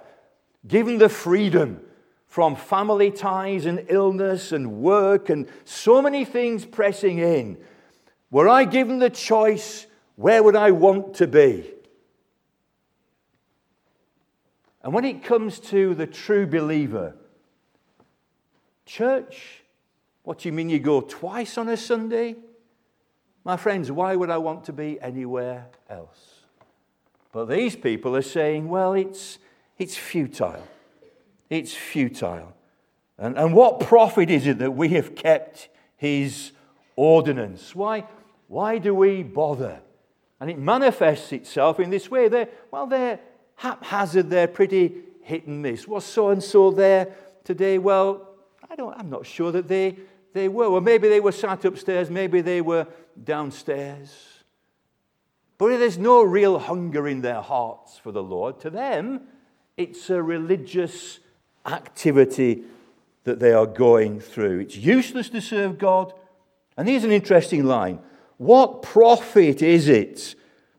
Given 0.67 0.99
the 0.99 1.09
freedom 1.09 1.81
from 2.29 2.55
family 2.55 3.11
ties 3.11 3.67
and 3.67 3.85
illness 3.89 4.53
and 4.53 4.79
work 4.81 5.29
and 5.29 5.49
so 5.65 6.01
many 6.01 6.25
things 6.25 6.65
pressing 6.65 7.19
in, 7.19 7.57
were 8.31 8.49
I 8.49 8.65
given 8.65 8.99
the 8.99 9.11
choice, 9.11 9.87
where 10.17 10.43
would 10.43 10.57
I 10.57 10.71
want 10.73 11.15
to 11.15 11.27
be? 11.27 11.71
And 14.83 14.93
when 14.93 15.05
it 15.05 15.25
comes 15.25 15.59
to 15.61 15.95
the 15.95 16.07
true 16.07 16.47
believer, 16.47 17.15
church, 18.85 19.63
what 20.23 20.39
do 20.39 20.49
you 20.49 20.53
mean 20.53 20.69
you 20.69 20.79
go 20.79 21.01
twice 21.01 21.59
on 21.59 21.69
a 21.69 21.77
Sunday? 21.77 22.37
My 23.45 23.57
friends, 23.57 23.91
why 23.93 24.17
would 24.17 24.31
I 24.31 24.39
want 24.39 24.65
to 24.65 24.73
be 24.73 25.01
anywhere 25.01 25.67
else? 25.89 26.37
But 27.33 27.47
these 27.47 27.77
people 27.77 28.17
are 28.17 28.23
saying, 28.23 28.69
well, 28.69 28.95
it's, 28.95 29.39
it's 29.79 29.97
futile. 29.97 30.67
It's 31.51 31.75
futile. 31.75 32.55
And, 33.19 33.37
and 33.39 33.55
what 33.55 33.81
profit 33.81 34.31
is 34.31 34.47
it 34.47 34.59
that 34.59 34.73
we 34.73 34.91
have 34.91 35.15
kept 35.15 35.69
his 35.97 36.53
ordinance? 36.97 37.75
Why, 37.75 38.05
why 38.49 38.79
do 38.79 38.95
we 38.95 39.23
bother? 39.23 39.81
And 40.41 40.51
it 40.51 40.59
manifests 40.59 41.33
itself 41.33 41.81
in 41.81 41.91
this 41.91 42.11
way. 42.11 42.29
They're, 42.29 42.49
well, 42.71 42.87
they're, 42.87 43.21
haphazard 43.57 44.31
they're 44.31 44.49
pretty 44.49 44.95
hit 45.23 45.47
and 45.47 45.63
miss. 45.63 45.89
Was 45.89 46.05
so 46.05 46.31
and 46.31 46.43
so 46.43 46.71
there 46.71 47.15
today? 47.45 47.79
Well, 47.79 48.29
I 48.71 48.77
don't, 48.77 48.95
I'm 48.97 49.11
not 49.11 49.27
sure 49.27 49.51
that 49.53 49.69
they, 49.69 49.97
they 50.33 50.49
were. 50.49 50.71
Well, 50.71 50.81
maybe 50.81 51.09
they 51.09 51.21
were 51.21 51.33
sat 51.33 51.65
upstairs, 51.65 52.11
maybe 52.11 52.41
they 52.41 52.61
were 52.61 52.87
downstairs. 53.23 54.11
But 55.59 55.79
there's 55.79 55.97
no 55.97 56.23
real 56.23 56.59
hunger 56.59 57.09
in 57.09 57.23
their 57.23 57.41
hearts 57.41 57.99
for 57.99 58.13
the 58.13 58.23
Lord. 58.23 58.61
To 58.61 58.71
them, 58.71 59.23
it's 59.77 60.11
a 60.11 60.23
religious 60.23 61.19
activity 61.65 62.65
that 63.25 63.41
they 63.41 63.53
are 63.53 63.67
going 63.67 64.21
through. 64.21 64.61
It's 64.61 64.77
useless 64.77 65.31
to 65.31 65.41
serve 65.41 65.79
God. 65.79 66.13
And 66.77 66.87
here's 66.87 67.05
an 67.05 67.11
interesting 67.11 67.65
line 67.65 68.01
What 68.39 68.83
profit 68.83 69.63
is 69.63 69.89
it 69.89 70.35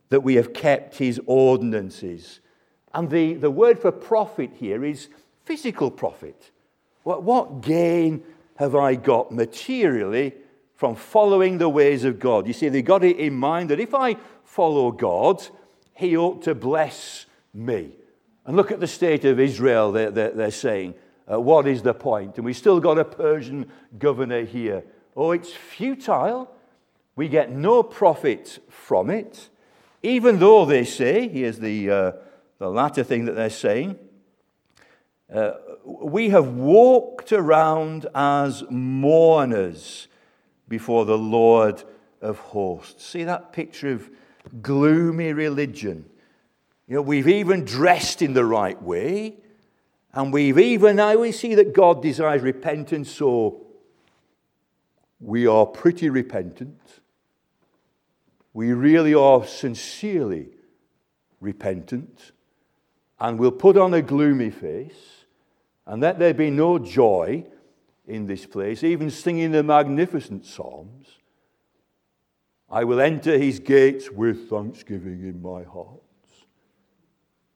that 0.10 0.22
we 0.22 0.36
have 0.36 0.54
kept 0.54 0.98
his 0.98 1.20
ordinances? 1.26 2.40
And 2.94 3.10
the, 3.10 3.34
the 3.34 3.52
word 3.52 3.80
for 3.80 3.92
profit 3.92 4.52
here 4.54 4.84
is 4.84 5.10
physical 5.46 5.92
profit. 5.92 6.52
What, 7.04 7.24
what 7.24 7.62
gain 7.62 8.24
have 8.58 8.76
I 8.76 8.96
got 8.96 9.32
materially 9.32 10.34
from 10.76 10.96
following 10.96 11.58
the 11.58 11.70
ways 11.70 12.04
of 12.04 12.20
God? 12.20 12.48
You 12.48 12.54
see, 12.54 12.70
they 12.70 12.82
got 12.82 13.04
it 13.04 13.18
in 13.18 13.34
mind 13.34 13.70
that 13.70 13.80
if 13.80 13.94
I 13.94 14.18
follow 14.44 14.92
God, 14.92 15.46
he 15.94 16.16
ought 16.18 16.44
to 16.44 16.54
bless 16.54 17.26
me. 17.54 17.92
And 18.46 18.56
look 18.56 18.72
at 18.72 18.80
the 18.80 18.88
state 18.88 19.26
of 19.26 19.40
Israel, 19.40 19.92
they're, 19.92 20.12
they're, 20.12 20.32
they're 20.32 20.52
saying. 20.52 20.96
Uh, 21.30 21.40
what 21.40 21.68
is 21.68 21.82
the 21.82 21.94
point? 21.94 22.38
And 22.38 22.46
we've 22.46 22.56
still 22.56 22.80
got 22.80 22.98
a 22.98 23.04
Persian 23.04 23.70
governor 24.00 24.46
here. 24.46 24.84
Oh, 25.16 25.32
it's 25.32 25.52
futile. 25.52 26.50
We 27.18 27.28
get 27.28 27.52
no 27.52 27.82
profit 27.82 28.60
from 28.70 29.10
it. 29.10 29.50
Even 30.04 30.38
though 30.38 30.66
they 30.66 30.86
say, 30.86 31.28
here's 31.28 31.58
the, 31.58 31.90
uh, 31.90 32.12
the 32.60 32.70
latter 32.70 33.04
thing 33.04 33.26
that 33.26 33.36
they're 33.36 33.50
saying, 33.50 33.98
uh, 35.34 35.54
we 35.84 36.30
have 36.30 36.48
walked 36.50 37.34
around 37.34 38.06
as 38.14 38.64
mourners 38.70 40.08
before 40.70 41.06
the 41.06 41.18
Lord 41.18 41.84
of 42.22 42.38
hosts. 42.38 43.04
See 43.08 43.24
that 43.24 43.52
picture 43.52 43.92
of 43.92 44.10
gloomy 44.62 45.34
religion? 45.34 46.06
You 46.88 46.98
know, 46.98 47.02
we've 47.02 47.28
even 47.28 47.66
dressed 47.66 48.22
in 48.22 48.34
the 48.34 48.46
right 48.46 48.82
way, 48.82 49.38
and 50.14 50.32
we've 50.32 50.60
even 50.60 50.98
now 50.98 51.18
we 51.18 51.32
see 51.32 51.56
that 51.56 51.74
God 51.74 52.02
desires 52.04 52.44
repentance, 52.44 53.12
so 53.12 53.66
we 55.20 55.48
are 55.48 55.66
pretty 55.66 56.12
repentant. 56.12 56.80
We 58.54 58.74
really 58.74 59.14
are 59.14 59.46
sincerely 59.46 60.50
repentant, 61.40 62.32
and 63.20 63.40
we'll 63.40 63.52
put 63.52 63.78
on 63.78 63.94
a 63.94 64.02
gloomy 64.02 64.50
face, 64.50 65.26
and 65.86 66.02
let 66.02 66.20
there 66.20 66.34
be 66.34 66.50
no 66.50 66.80
joy 66.80 67.46
in 68.08 68.26
this 68.26 68.46
place, 68.46 68.84
even 68.84 69.10
singing 69.12 69.52
the 69.52 69.64
magnificent 69.64 70.46
psalms. 70.46 71.08
I 72.70 72.84
will 72.84 73.00
enter 73.00 73.38
his 73.38 73.60
gates 73.60 74.12
with 74.12 74.50
thanksgiving 74.50 75.22
in 75.24 75.42
my 75.42 75.64
heart. 75.64 76.02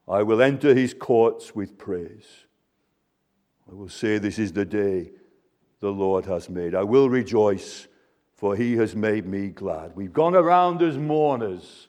I 0.08 0.24
will 0.24 0.42
enter 0.42 0.74
his 0.74 0.94
courts 0.94 1.56
with 1.56 1.78
praise. 1.78 2.46
I 3.70 3.74
will 3.74 3.90
say, 3.90 4.18
This 4.18 4.40
is 4.40 4.52
the 4.52 4.66
day 4.66 5.12
the 5.80 5.92
Lord 5.92 6.26
has 6.26 6.50
made. 6.50 6.76
I 6.76 6.84
will 6.84 7.10
rejoice, 7.10 7.88
for 8.42 8.56
he 8.56 8.76
has 8.76 8.96
made 8.96 9.28
me 9.28 9.50
glad. 9.50 9.96
We've 9.96 10.12
gone 10.12 10.34
around 10.34 10.82
as 10.82 10.98
mourners. 10.98 11.88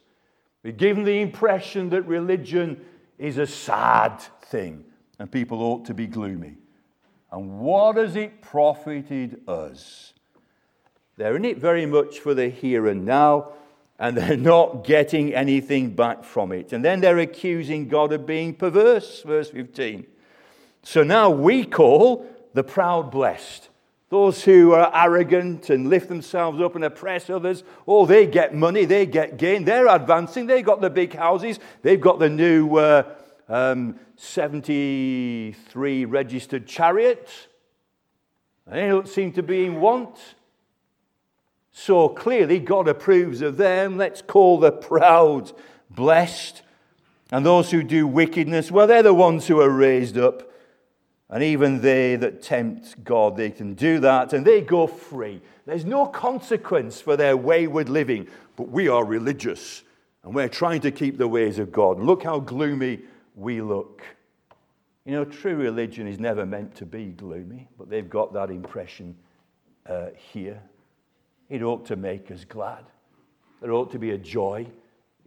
We've 0.63 0.77
given 0.77 1.05
the 1.05 1.23
impression 1.23 1.89
that 1.89 2.03
religion 2.03 2.85
is 3.19 3.39
a 3.39 3.47
sad 3.47 4.21
thing 4.43 4.85
and 5.19 5.33
people 5.33 5.63
ought 5.63 5.87
to 5.87 5.95
be 5.95 6.07
gloomy. 6.07 6.59
And 7.31 7.59
what 7.61 7.97
has 7.97 8.17
it 8.17 8.43
profited 8.43 9.49
us? 9.49 10.13
They're 11.17 11.37
in 11.37 11.47
it 11.47 11.57
very 11.57 11.87
much 11.87 12.19
for 12.19 12.35
the 12.35 12.51
here 12.51 12.87
and 12.87 13.07
now, 13.07 13.53
and 13.99 14.15
they're 14.15 14.37
not 14.37 14.85
getting 14.85 15.33
anything 15.33 15.95
back 15.95 16.23
from 16.23 16.53
it. 16.53 16.75
And 16.75 16.85
then 16.85 17.01
they're 17.01 17.21
accusing 17.21 17.89
God 17.89 18.13
of 18.13 18.27
being 18.27 18.55
perverse, 18.55 19.23
verse 19.23 19.49
15. 19.49 20.07
So 20.83 21.03
now 21.03 21.31
we 21.31 21.65
call 21.65 22.27
the 22.53 22.63
proud 22.63 23.11
blessed. 23.11 23.71
Those 24.13 24.45
who 24.45 24.73
are 24.73 24.91
arrogant 24.95 25.71
and 25.71 25.89
lift 25.89 26.11
themselves 26.11 26.61
up 26.61 26.75
and 26.75 26.85
oppress 26.85 27.31
others, 27.31 27.65
oh, 27.89 28.05
they 28.05 28.27
get 28.27 28.55
money, 28.55 28.85
they 28.85 29.07
get 29.07 29.39
gain, 29.39 29.65
they're 29.65 29.89
advancing, 29.89 30.47
they've 30.47 30.63
got 30.63 30.83
the 30.83 30.91
big 30.91 31.15
houses, 31.15 31.59
they've 31.81 31.99
got 31.99 32.19
the 32.19 32.29
new 32.29 32.77
uh, 32.77 33.05
um, 33.49 33.99
73 34.17 36.05
registered 36.05 36.67
chariots. 36.67 37.47
They 38.67 38.87
don't 38.87 39.09
seem 39.09 39.33
to 39.33 39.43
be 39.43 39.65
in 39.65 39.81
want. 39.81 40.19
So 41.73 42.11
clearly, 42.11 42.59
God 42.59 42.89
approves 42.89 43.41
of 43.41 43.57
them. 43.57 43.97
Let's 43.97 44.21
call 44.21 44.61
the 44.61 44.73
proud 44.73 45.53
blessed. 45.89 46.61
And 47.31 47.47
those 47.47 47.71
who 47.71 47.83
do 47.83 48.07
wickedness, 48.07 48.71
well, 48.71 48.87
they're 48.87 49.03
the 49.03 49.15
ones 49.15 49.47
who 49.47 49.59
are 49.63 49.71
raised 49.71 50.19
up. 50.19 50.52
And 51.33 51.43
even 51.43 51.81
they 51.81 52.17
that 52.17 52.43
tempt 52.43 53.03
God, 53.03 53.39
they 53.39 53.51
can 53.51 53.73
do 53.73 54.01
that 54.01 54.35
and 54.35 54.47
they 54.47 54.61
go 54.61 54.87
free. 54.87 55.41
There's 55.65 55.87
no 55.87 56.05
consequence 56.05 57.01
for 57.01 57.17
their 57.17 57.39
wayward 57.39 57.89
living, 57.89 58.29
but 58.55 58.69
we 58.69 58.87
are 58.87 59.03
religious 59.03 59.83
and 60.23 60.35
we're 60.35 60.51
trying 60.51 60.83
to 60.83 60.91
keep 60.91 61.17
the 61.17 61.27
ways 61.27 61.59
of 61.59 61.73
God. 61.73 61.99
Look 61.99 62.23
how 62.23 62.39
gloomy 62.39 63.01
we 63.35 63.63
look. 63.63 64.03
You 65.07 65.13
know, 65.13 65.25
true 65.25 65.57
religion 65.57 66.07
is 66.07 66.21
never 66.21 66.45
meant 66.45 66.75
to 66.77 66.87
be 66.87 67.07
gloomy, 67.07 67.67
but 67.79 67.89
they've 67.89 68.11
got 68.11 68.35
that 68.35 68.51
impression 68.51 69.17
uh, 69.87 70.09
here. 70.35 70.63
It 71.49 71.63
ought 71.63 71.87
to 71.87 71.97
make 71.97 72.31
us 72.31 72.45
glad. 72.45 72.85
There 73.63 73.73
ought 73.73 73.91
to 73.93 73.99
be 73.99 74.11
a 74.11 74.19
joy 74.19 74.67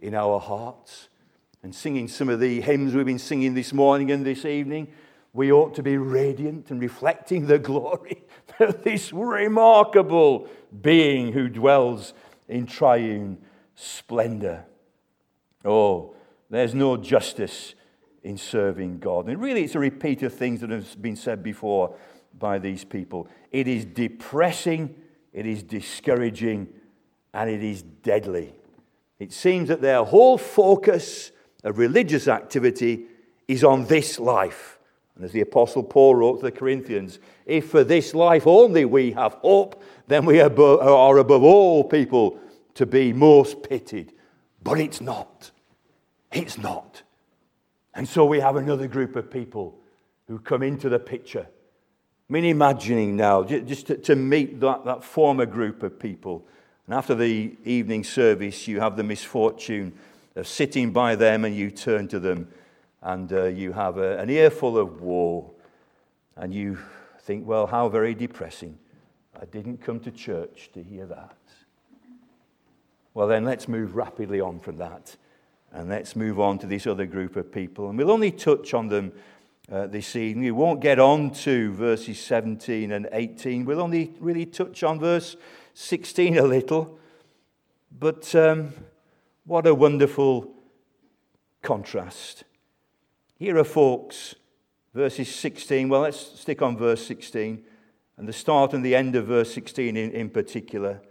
in 0.00 0.14
our 0.14 0.38
hearts. 0.38 1.08
And 1.64 1.74
singing 1.74 2.06
some 2.06 2.28
of 2.28 2.38
the 2.38 2.60
hymns 2.60 2.94
we've 2.94 3.04
been 3.04 3.18
singing 3.18 3.54
this 3.54 3.72
morning 3.72 4.12
and 4.12 4.24
this 4.24 4.44
evening, 4.44 4.86
we 5.36 5.52
ought 5.52 5.74
to 5.74 5.82
be 5.82 5.98
radiant 5.98 6.70
and 6.70 6.80
reflecting 6.80 7.46
the 7.46 7.58
glory 7.58 8.24
of 8.58 8.82
this 8.82 9.12
remarkable 9.12 10.48
being 10.80 11.30
who 11.32 11.46
dwells 11.46 12.14
in 12.48 12.66
triune 12.66 13.36
splendor. 13.74 14.64
Oh, 15.62 16.14
there's 16.48 16.74
no 16.74 16.96
justice 16.96 17.74
in 18.22 18.38
serving 18.38 18.98
God. 18.98 19.28
And 19.28 19.38
really, 19.38 19.64
it's 19.64 19.74
a 19.74 19.78
repeat 19.78 20.22
of 20.22 20.32
things 20.32 20.62
that 20.62 20.70
have 20.70 21.00
been 21.02 21.16
said 21.16 21.42
before 21.42 21.94
by 22.38 22.58
these 22.58 22.82
people. 22.82 23.28
It 23.52 23.68
is 23.68 23.84
depressing, 23.84 24.94
it 25.34 25.44
is 25.44 25.62
discouraging, 25.62 26.68
and 27.34 27.50
it 27.50 27.62
is 27.62 27.82
deadly. 27.82 28.54
It 29.18 29.34
seems 29.34 29.68
that 29.68 29.82
their 29.82 30.02
whole 30.02 30.38
focus 30.38 31.30
of 31.62 31.76
religious 31.76 32.26
activity 32.26 33.04
is 33.46 33.62
on 33.62 33.84
this 33.84 34.18
life 34.18 34.75
and 35.16 35.24
as 35.24 35.32
the 35.32 35.40
Apostle 35.40 35.82
Paul 35.82 36.14
wrote 36.14 36.40
to 36.40 36.42
the 36.42 36.52
Corinthians, 36.52 37.18
if 37.46 37.70
for 37.70 37.82
this 37.82 38.14
life 38.14 38.46
only 38.46 38.84
we 38.84 39.12
have 39.12 39.32
hope, 39.34 39.82
then 40.06 40.26
we 40.26 40.40
are 40.40 40.46
above 40.46 41.42
all 41.42 41.84
people 41.84 42.38
to 42.74 42.84
be 42.84 43.14
most 43.14 43.62
pitied. 43.62 44.12
But 44.62 44.78
it's 44.78 45.00
not. 45.00 45.50
It's 46.32 46.58
not. 46.58 47.02
And 47.94 48.06
so 48.06 48.26
we 48.26 48.40
have 48.40 48.56
another 48.56 48.86
group 48.86 49.16
of 49.16 49.30
people 49.30 49.78
who 50.28 50.38
come 50.38 50.62
into 50.62 50.90
the 50.90 50.98
picture. 50.98 51.46
I 52.28 52.32
mean, 52.32 52.44
imagining 52.44 53.16
now, 53.16 53.44
just 53.44 53.86
to, 53.86 53.96
to 53.96 54.16
meet 54.16 54.60
that, 54.60 54.84
that 54.84 55.02
former 55.02 55.46
group 55.46 55.82
of 55.82 55.98
people. 55.98 56.46
And 56.86 56.94
after 56.94 57.14
the 57.14 57.56
evening 57.64 58.04
service, 58.04 58.68
you 58.68 58.80
have 58.80 58.96
the 58.96 59.02
misfortune 59.02 59.94
of 60.34 60.46
sitting 60.46 60.90
by 60.90 61.14
them 61.14 61.46
and 61.46 61.56
you 61.56 61.70
turn 61.70 62.06
to 62.08 62.20
them 62.20 62.48
and 63.06 63.32
uh, 63.32 63.44
you 63.44 63.72
have 63.72 63.98
a, 63.98 64.18
an 64.18 64.28
earful 64.28 64.76
of 64.76 65.00
woe, 65.00 65.54
and 66.34 66.52
you 66.52 66.76
think, 67.20 67.46
well, 67.46 67.68
how 67.68 67.88
very 67.88 68.14
depressing. 68.14 68.76
I 69.40 69.44
didn't 69.44 69.80
come 69.80 70.00
to 70.00 70.10
church 70.10 70.70
to 70.74 70.82
hear 70.82 71.06
that. 71.06 71.36
Well, 73.14 73.28
then 73.28 73.44
let's 73.44 73.68
move 73.68 73.94
rapidly 73.94 74.40
on 74.40 74.58
from 74.58 74.78
that, 74.78 75.16
and 75.70 75.88
let's 75.88 76.16
move 76.16 76.40
on 76.40 76.58
to 76.58 76.66
this 76.66 76.84
other 76.84 77.06
group 77.06 77.36
of 77.36 77.52
people. 77.52 77.88
And 77.88 77.96
we'll 77.96 78.10
only 78.10 78.32
touch 78.32 78.74
on 78.74 78.88
them 78.88 79.12
uh, 79.70 79.86
this 79.86 80.16
evening. 80.16 80.46
We 80.46 80.50
won't 80.50 80.80
get 80.80 80.98
on 80.98 81.30
to 81.30 81.72
verses 81.74 82.18
17 82.18 82.90
and 82.90 83.08
18. 83.12 83.64
We'll 83.64 83.82
only 83.82 84.14
really 84.18 84.46
touch 84.46 84.82
on 84.82 84.98
verse 84.98 85.36
16 85.74 86.38
a 86.38 86.42
little. 86.42 86.98
But 87.96 88.34
um, 88.34 88.72
what 89.44 89.64
a 89.64 89.74
wonderful 89.76 90.52
contrast. 91.62 92.42
Here 93.38 93.58
are 93.58 93.64
folks, 93.64 94.34
verses 94.94 95.28
16. 95.34 95.90
Well, 95.90 96.00
let's 96.00 96.40
stick 96.40 96.62
on 96.62 96.74
verse 96.78 97.06
16 97.06 97.62
and 98.16 98.26
the 98.26 98.32
start 98.32 98.72
and 98.72 98.82
the 98.82 98.94
end 98.94 99.14
of 99.14 99.26
verse 99.26 99.52
16 99.52 99.94
in, 99.94 100.10
in 100.12 100.30
particular. 100.30 101.02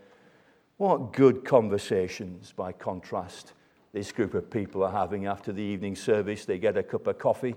What 0.77 1.13
good 1.13 1.45
conversations, 1.45 2.51
by 2.51 2.71
contrast, 2.71 3.53
this 3.93 4.11
group 4.11 4.33
of 4.33 4.49
people 4.49 4.81
are 4.83 4.91
having 4.91 5.27
after 5.27 5.53
the 5.53 5.61
evening 5.61 5.95
service. 5.95 6.45
They 6.45 6.57
get 6.57 6.77
a 6.77 6.81
cup 6.81 7.05
of 7.05 7.19
coffee, 7.19 7.53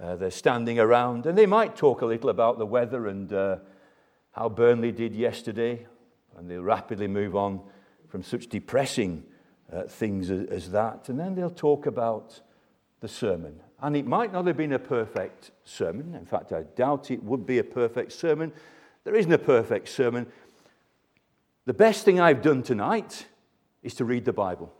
uh, 0.00 0.14
they're 0.14 0.30
standing 0.30 0.78
around, 0.78 1.26
and 1.26 1.36
they 1.36 1.46
might 1.46 1.74
talk 1.74 2.02
a 2.02 2.06
little 2.06 2.30
about 2.30 2.58
the 2.58 2.66
weather 2.66 3.08
and 3.08 3.32
uh, 3.32 3.56
how 4.30 4.48
Burnley 4.50 4.92
did 4.92 5.16
yesterday, 5.16 5.84
and 6.36 6.48
they'll 6.48 6.62
rapidly 6.62 7.08
move 7.08 7.34
on 7.34 7.60
from 8.06 8.22
such 8.22 8.46
depressing 8.46 9.24
uh, 9.72 9.82
things 9.82 10.30
as, 10.30 10.46
as 10.46 10.70
that. 10.70 11.08
And 11.08 11.18
then 11.18 11.34
they'll 11.34 11.50
talk 11.50 11.86
about 11.86 12.40
the 13.00 13.08
sermon 13.08 13.60
and 13.82 13.96
it 13.96 14.06
might 14.06 14.32
not 14.32 14.46
have 14.46 14.56
been 14.56 14.72
a 14.72 14.78
perfect 14.78 15.50
sermon. 15.64 16.14
In 16.14 16.26
fact, 16.26 16.52
I 16.52 16.62
doubt 16.62 17.10
it 17.10 17.22
would 17.22 17.46
be 17.46 17.58
a 17.58 17.64
perfect 17.64 18.12
sermon. 18.12 18.52
There 19.04 19.14
isn't 19.14 19.32
a 19.32 19.38
perfect 19.38 19.88
sermon. 19.88 20.26
the 21.64 21.74
best 21.74 22.04
thing 22.04 22.20
I've 22.20 22.42
done 22.42 22.62
tonight 22.62 23.26
is 23.82 23.94
to 23.94 24.04
read 24.04 24.24
the 24.24 24.32
Bible. 24.32 24.72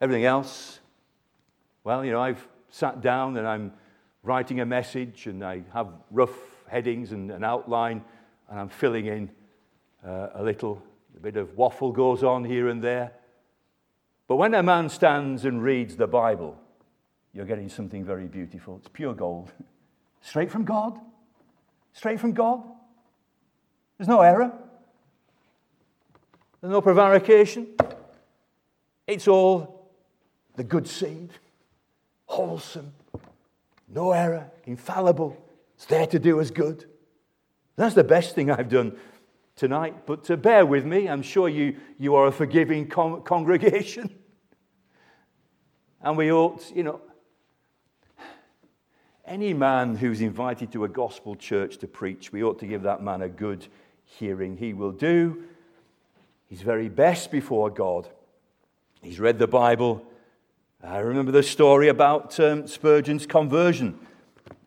Everything 0.00 0.24
else, 0.24 0.80
well, 1.84 2.04
you 2.04 2.12
know, 2.12 2.20
I've 2.20 2.46
sat 2.68 3.00
down 3.00 3.36
and 3.36 3.46
I'm 3.46 3.72
writing 4.22 4.60
a 4.60 4.66
message 4.66 5.26
and 5.26 5.44
I 5.44 5.62
have 5.72 5.88
rough 6.10 6.34
headings 6.66 7.12
and 7.12 7.30
an 7.30 7.44
outline 7.44 8.02
and 8.48 8.58
I'm 8.58 8.68
filling 8.68 9.06
in 9.06 9.30
uh, 10.04 10.28
a 10.34 10.42
little. 10.42 10.82
A 11.16 11.20
bit 11.20 11.36
of 11.36 11.56
waffle 11.56 11.92
goes 11.92 12.24
on 12.24 12.44
here 12.44 12.68
and 12.68 12.82
there. 12.82 13.12
But 14.26 14.36
when 14.36 14.54
a 14.54 14.62
man 14.62 14.88
stands 14.88 15.44
and 15.44 15.62
reads 15.62 15.96
the 15.96 16.06
Bible, 16.06 16.58
you're 17.32 17.44
getting 17.44 17.68
something 17.68 18.04
very 18.04 18.26
beautiful. 18.26 18.76
It's 18.78 18.88
pure 18.88 19.14
gold. 19.14 19.52
Straight 20.20 20.50
from 20.50 20.64
God. 20.64 20.98
Straight 21.92 22.18
from 22.18 22.32
God. 22.32 22.62
There's 23.98 24.08
no 24.08 24.20
error. 24.20 24.52
There's 26.60 26.72
no 26.72 26.80
prevarication. 26.80 27.68
It's 29.06 29.28
all 29.28 29.90
the 30.56 30.64
good 30.64 30.88
seed, 30.88 31.30
wholesome, 32.26 32.92
no 33.88 34.12
error, 34.12 34.50
infallible. 34.64 35.36
It's 35.76 35.86
there 35.86 36.06
to 36.06 36.18
do 36.18 36.40
us 36.40 36.50
good. 36.50 36.86
That's 37.76 37.94
the 37.94 38.04
best 38.04 38.34
thing 38.34 38.50
I've 38.50 38.68
done 38.68 38.96
tonight. 39.56 40.06
But 40.06 40.24
to 40.24 40.36
bear 40.36 40.66
with 40.66 40.84
me, 40.84 41.08
I'm 41.08 41.22
sure 41.22 41.48
you, 41.48 41.76
you 41.98 42.14
are 42.14 42.26
a 42.26 42.32
forgiving 42.32 42.88
con- 42.88 43.22
congregation. 43.22 44.14
And 46.06 46.18
we 46.18 46.30
ought, 46.30 46.70
you 46.76 46.82
know, 46.82 47.00
any 49.24 49.54
man 49.54 49.96
who's 49.96 50.20
invited 50.20 50.70
to 50.72 50.84
a 50.84 50.88
gospel 50.88 51.34
church 51.34 51.78
to 51.78 51.88
preach, 51.88 52.30
we 52.30 52.42
ought 52.42 52.58
to 52.58 52.66
give 52.66 52.82
that 52.82 53.02
man 53.02 53.22
a 53.22 53.28
good 53.30 53.66
hearing. 54.04 54.58
He 54.58 54.74
will 54.74 54.92
do 54.92 55.44
his 56.46 56.60
very 56.60 56.90
best 56.90 57.30
before 57.30 57.70
God. 57.70 58.08
He's 59.02 59.18
read 59.18 59.38
the 59.38 59.46
Bible. 59.46 60.04
I 60.82 60.98
remember 60.98 61.32
the 61.32 61.42
story 61.42 61.88
about 61.88 62.38
um, 62.38 62.66
Spurgeon's 62.66 63.26
conversion. 63.26 63.98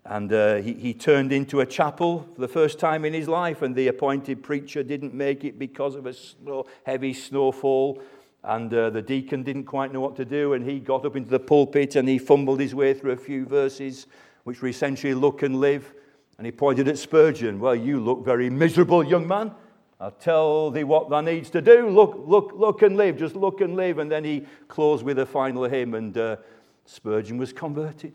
And 0.10 0.32
uh, 0.32 0.56
he, 0.56 0.74
he 0.74 0.94
turned 0.94 1.34
into 1.34 1.60
a 1.60 1.66
chapel 1.66 2.30
for 2.34 2.40
the 2.40 2.48
first 2.48 2.80
time 2.80 3.04
in 3.04 3.14
his 3.14 3.28
life, 3.28 3.62
and 3.62 3.76
the 3.76 3.90
appointed 3.90 4.42
preacher 4.42 4.82
didn't 4.82 5.14
make 5.14 5.44
it 5.44 5.60
because 5.60 5.96
of 5.96 6.06
a 6.06 6.14
snow, 6.14 6.66
heavy 6.86 7.14
snowfall. 7.14 8.02
And 8.42 8.74
uh, 8.74 8.90
the 8.90 9.02
deacon 9.02 9.44
didn't 9.44 9.66
quite 9.66 9.92
know 9.92 10.00
what 10.00 10.16
to 10.16 10.24
do, 10.24 10.54
and 10.54 10.64
he 10.64 10.80
got 10.80 11.06
up 11.06 11.18
into 11.18 11.30
the 11.30 11.40
pulpit 11.40 11.98
and 11.98 12.08
he 12.08 12.18
fumbled 12.18 12.62
his 12.62 12.74
way 12.74 12.94
through 12.94 13.12
a 13.12 13.18
few 13.18 13.46
verses, 13.46 14.08
which 14.46 14.62
were 14.62 14.70
essentially 14.70 15.14
look 15.14 15.44
and 15.44 15.60
live. 15.60 15.94
And 16.38 16.46
he 16.46 16.52
pointed 16.54 16.88
at 16.88 16.98
Spurgeon. 16.98 17.60
Well, 17.60 17.76
you 17.76 18.00
look 18.00 18.24
very 18.24 18.50
miserable, 18.50 19.04
young 19.04 19.28
man. 19.28 19.52
I'll 20.00 20.12
tell 20.12 20.72
thee 20.72 20.86
what 20.86 21.10
thou 21.10 21.20
needs 21.20 21.50
to 21.50 21.62
do. 21.62 21.90
Look, 21.90 22.16
look, 22.26 22.54
look 22.56 22.82
and 22.82 22.96
live. 22.96 23.18
Just 23.18 23.36
look 23.36 23.60
and 23.60 23.76
live. 23.76 23.98
And 23.98 24.10
then 24.10 24.24
he 24.24 24.46
closed 24.70 25.04
with 25.04 25.20
a 25.20 25.26
final 25.26 25.66
hymn, 25.66 25.96
and 25.96 26.18
uh, 26.18 26.38
Spurgeon 26.86 27.38
was 27.38 27.52
converted. 27.52 28.14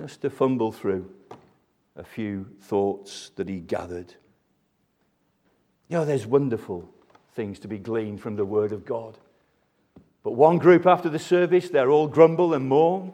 Just 0.00 0.22
to 0.22 0.30
fumble 0.30 0.70
through 0.70 1.10
a 1.96 2.04
few 2.04 2.46
thoughts 2.62 3.32
that 3.34 3.48
he 3.48 3.58
gathered. 3.58 4.14
You 5.88 5.96
know, 5.96 6.04
there's 6.04 6.24
wonderful 6.24 6.88
things 7.34 7.58
to 7.60 7.68
be 7.68 7.78
gleaned 7.78 8.20
from 8.20 8.36
the 8.36 8.44
Word 8.44 8.70
of 8.70 8.84
God. 8.84 9.18
But 10.22 10.32
one 10.32 10.58
group 10.58 10.86
after 10.86 11.08
the 11.08 11.18
service, 11.18 11.68
they're 11.68 11.90
all 11.90 12.06
grumble 12.06 12.54
and 12.54 12.68
mourn. 12.68 13.12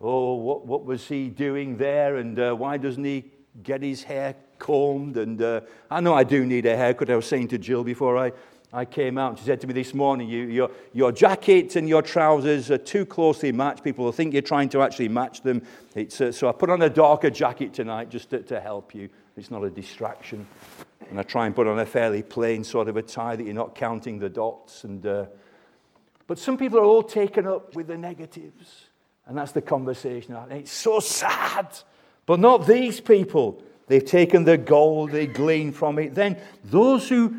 Oh, 0.00 0.34
what, 0.34 0.66
what 0.66 0.84
was 0.84 1.08
he 1.08 1.28
doing 1.28 1.78
there? 1.78 2.16
And 2.16 2.38
uh, 2.38 2.54
why 2.54 2.76
doesn't 2.76 3.04
he 3.04 3.24
get 3.60 3.82
his 3.82 4.04
hair 4.04 4.36
combed? 4.60 5.16
And 5.16 5.42
uh, 5.42 5.62
I 5.90 6.00
know 6.00 6.14
I 6.14 6.22
do 6.22 6.46
need 6.46 6.64
a 6.66 6.76
haircut. 6.76 7.10
I 7.10 7.16
was 7.16 7.26
saying 7.26 7.48
to 7.48 7.58
Jill 7.58 7.82
before 7.82 8.16
I, 8.16 8.32
I 8.72 8.84
came 8.84 9.18
out, 9.18 9.30
and 9.30 9.38
she 9.38 9.44
said 9.44 9.60
to 9.62 9.66
me 9.66 9.72
this 9.72 9.94
morning, 9.94 10.28
you, 10.28 10.44
your, 10.44 10.70
your 10.92 11.10
jacket 11.10 11.74
and 11.74 11.88
your 11.88 12.02
trousers 12.02 12.70
are 12.70 12.78
too 12.78 13.04
closely 13.04 13.50
matched. 13.50 13.82
People 13.82 14.04
will 14.04 14.12
think 14.12 14.32
you're 14.32 14.42
trying 14.42 14.68
to 14.68 14.82
actually 14.82 15.08
match 15.08 15.42
them. 15.42 15.62
Uh, 15.96 16.30
so 16.30 16.48
I 16.48 16.52
put 16.52 16.70
on 16.70 16.80
a 16.82 16.88
darker 16.88 17.30
jacket 17.30 17.74
tonight 17.74 18.10
just 18.10 18.30
to, 18.30 18.42
to 18.42 18.60
help 18.60 18.94
you. 18.94 19.08
It's 19.36 19.50
not 19.50 19.64
a 19.64 19.70
distraction. 19.70 20.46
And 21.10 21.18
I 21.18 21.24
try 21.24 21.46
and 21.46 21.56
put 21.56 21.66
on 21.66 21.80
a 21.80 21.86
fairly 21.86 22.22
plain 22.22 22.62
sort 22.62 22.86
of 22.86 22.96
a 22.96 23.02
tie 23.02 23.34
that 23.34 23.42
you're 23.42 23.54
not 23.54 23.74
counting 23.74 24.20
the 24.20 24.28
dots. 24.28 24.84
And, 24.84 25.04
uh, 25.04 25.26
but 26.28 26.38
some 26.38 26.56
people 26.56 26.78
are 26.78 26.84
all 26.84 27.02
taken 27.02 27.48
up 27.48 27.74
with 27.74 27.88
the 27.88 27.98
negatives. 27.98 28.84
And 29.26 29.36
that's 29.36 29.52
the 29.52 29.62
conversation. 29.62 30.36
It's 30.50 30.70
so 30.70 31.00
sad. 31.00 31.66
But 32.24 32.38
not 32.38 32.68
these 32.68 33.00
people. 33.00 33.62
They've 33.88 34.04
taken 34.04 34.44
the 34.44 34.56
gold 34.56 35.10
they 35.10 35.26
gleaned 35.26 35.74
from 35.74 35.98
it. 35.98 36.14
Then 36.14 36.36
those 36.62 37.08
who 37.08 37.34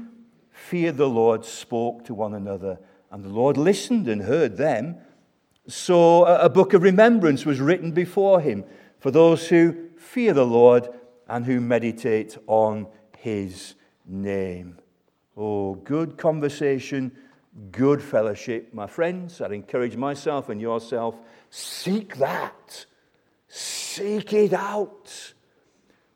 feared 0.71 0.95
the 0.95 1.09
Lord 1.09 1.43
spoke 1.43 2.05
to 2.05 2.13
one 2.13 2.33
another, 2.33 2.79
and 3.11 3.25
the 3.25 3.29
Lord 3.29 3.57
listened 3.57 4.07
and 4.07 4.21
heard 4.21 4.55
them. 4.55 4.95
So 5.67 6.23
a 6.23 6.47
book 6.47 6.73
of 6.73 6.81
remembrance 6.81 7.45
was 7.45 7.59
written 7.59 7.91
before 7.91 8.39
him 8.39 8.63
for 8.97 9.11
those 9.11 9.49
who 9.49 9.89
fear 9.97 10.33
the 10.33 10.45
Lord 10.45 10.87
and 11.27 11.45
who 11.45 11.59
meditate 11.59 12.37
on 12.47 12.87
his 13.17 13.75
name. 14.05 14.79
Oh, 15.35 15.75
good 15.75 16.17
conversation, 16.17 17.11
good 17.73 18.01
fellowship. 18.01 18.73
My 18.73 18.87
friends, 18.87 19.41
I'd 19.41 19.51
encourage 19.51 19.97
myself 19.97 20.47
and 20.47 20.61
yourself 20.61 21.17
Seek 21.49 22.15
that. 22.15 22.85
Seek 23.49 24.31
it 24.31 24.53
out. 24.53 25.33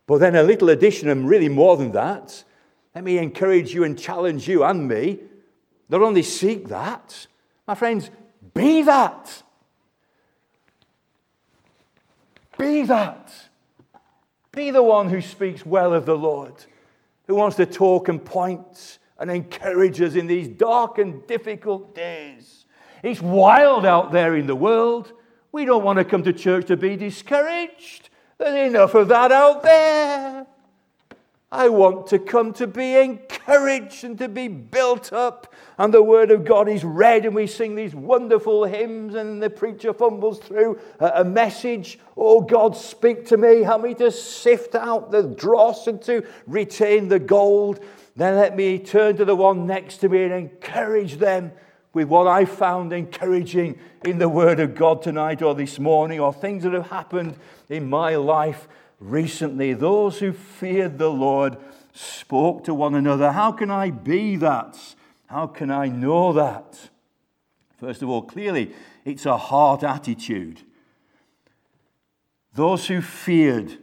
But 0.07 0.19
then 0.19 0.33
a 0.37 0.43
little 0.43 0.69
addition, 0.69 1.09
and 1.09 1.27
really 1.27 1.49
more 1.49 1.75
than 1.75 1.91
that, 1.91 2.45
let 2.95 3.03
me 3.03 3.17
encourage 3.17 3.73
you 3.73 3.83
and 3.83 3.99
challenge 3.99 4.47
you 4.47 4.63
and 4.63 4.87
me. 4.87 5.19
Not 5.89 6.01
only 6.01 6.23
seek 6.23 6.69
that, 6.69 7.27
my 7.67 7.75
friends, 7.75 8.09
be 8.53 8.81
that. 8.83 9.43
Be 12.57 12.83
that. 12.83 13.33
Be 14.53 14.71
the 14.71 14.81
one 14.81 15.09
who 15.09 15.19
speaks 15.19 15.65
well 15.65 15.93
of 15.93 16.05
the 16.05 16.17
Lord, 16.17 16.53
who 17.27 17.35
wants 17.35 17.57
to 17.57 17.65
talk 17.65 18.07
and 18.07 18.23
point 18.23 18.99
and 19.19 19.29
encourage 19.29 20.01
us 20.01 20.15
in 20.15 20.27
these 20.27 20.47
dark 20.47 20.97
and 20.97 21.27
difficult 21.27 21.93
days. 21.93 22.65
It's 23.03 23.21
wild 23.21 23.85
out 23.85 24.13
there 24.13 24.35
in 24.35 24.47
the 24.47 24.55
world. 24.55 25.11
We 25.51 25.65
don't 25.65 25.83
want 25.83 25.99
to 25.99 26.05
come 26.05 26.23
to 26.23 26.33
church 26.33 26.67
to 26.67 26.77
be 26.77 26.95
discouraged. 26.95 28.09
There's 28.37 28.69
enough 28.69 28.93
of 28.95 29.09
that 29.09 29.31
out 29.33 29.63
there. 29.63 30.47
I 31.55 31.69
want 31.69 32.07
to 32.07 32.19
come 32.19 32.51
to 32.53 32.67
be 32.67 32.97
encouraged 32.97 34.03
and 34.03 34.17
to 34.17 34.27
be 34.27 34.49
built 34.49 35.13
up. 35.13 35.53
And 35.77 35.93
the 35.93 36.03
Word 36.03 36.29
of 36.29 36.43
God 36.43 36.67
is 36.67 36.83
read, 36.83 37.25
and 37.25 37.33
we 37.33 37.47
sing 37.47 37.75
these 37.75 37.95
wonderful 37.95 38.65
hymns, 38.65 39.15
and 39.15 39.41
the 39.41 39.49
preacher 39.49 39.93
fumbles 39.93 40.39
through 40.39 40.79
a 40.99 41.23
message. 41.23 41.97
Oh, 42.17 42.41
God, 42.41 42.75
speak 42.75 43.25
to 43.27 43.37
me. 43.37 43.63
Help 43.63 43.83
me 43.83 43.93
to 43.95 44.11
sift 44.11 44.75
out 44.75 45.11
the 45.11 45.23
dross 45.23 45.87
and 45.87 46.01
to 46.01 46.25
retain 46.45 47.07
the 47.07 47.19
gold. 47.19 47.79
Then 48.17 48.35
let 48.35 48.57
me 48.57 48.77
turn 48.77 49.15
to 49.15 49.23
the 49.23 49.35
one 49.35 49.65
next 49.65 49.97
to 49.97 50.09
me 50.09 50.23
and 50.23 50.33
encourage 50.33 51.15
them 51.15 51.53
with 51.93 52.09
what 52.09 52.27
I 52.27 52.43
found 52.43 52.91
encouraging 52.91 53.79
in 54.03 54.19
the 54.19 54.27
Word 54.27 54.59
of 54.59 54.75
God 54.75 55.01
tonight 55.01 55.41
or 55.41 55.55
this 55.55 55.79
morning, 55.79 56.19
or 56.19 56.33
things 56.33 56.63
that 56.63 56.73
have 56.73 56.89
happened 56.89 57.37
in 57.69 57.89
my 57.89 58.17
life 58.17 58.67
recently. 58.99 59.73
Those 59.73 60.19
who 60.19 60.33
feared 60.33 60.97
the 60.97 61.09
Lord 61.09 61.57
spoke 61.93 62.63
to 62.65 62.73
one 62.73 62.95
another. 62.95 63.31
How 63.31 63.51
can 63.51 63.71
I 63.71 63.91
be 63.91 64.35
that? 64.37 64.77
How 65.27 65.47
can 65.47 65.71
I 65.71 65.87
know 65.87 66.33
that? 66.33 66.89
First 67.77 68.01
of 68.01 68.09
all, 68.09 68.21
clearly, 68.21 68.73
it's 69.03 69.25
a 69.25 69.37
hard 69.37 69.83
attitude. 69.83 70.61
Those 72.53 72.87
who 72.87 73.01
feared 73.01 73.77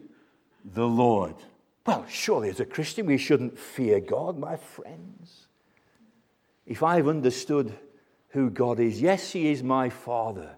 the 0.64 0.86
Lord. 0.86 1.34
Well, 1.86 2.06
surely 2.08 2.48
as 2.48 2.60
a 2.60 2.64
Christian, 2.64 3.06
we 3.06 3.18
shouldn't 3.18 3.58
fear 3.58 4.00
God, 4.00 4.38
my 4.38 4.56
friends. 4.56 5.46
If 6.64 6.82
I've 6.82 7.08
understood 7.08 7.74
who 8.32 8.50
God 8.50 8.80
is. 8.80 9.00
Yes, 9.00 9.32
He 9.32 9.50
is 9.50 9.62
my 9.62 9.88
Father. 9.90 10.56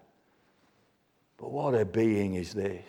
But 1.37 1.51
what 1.51 1.75
a 1.75 1.85
being 1.85 2.35
is 2.35 2.53
this? 2.53 2.83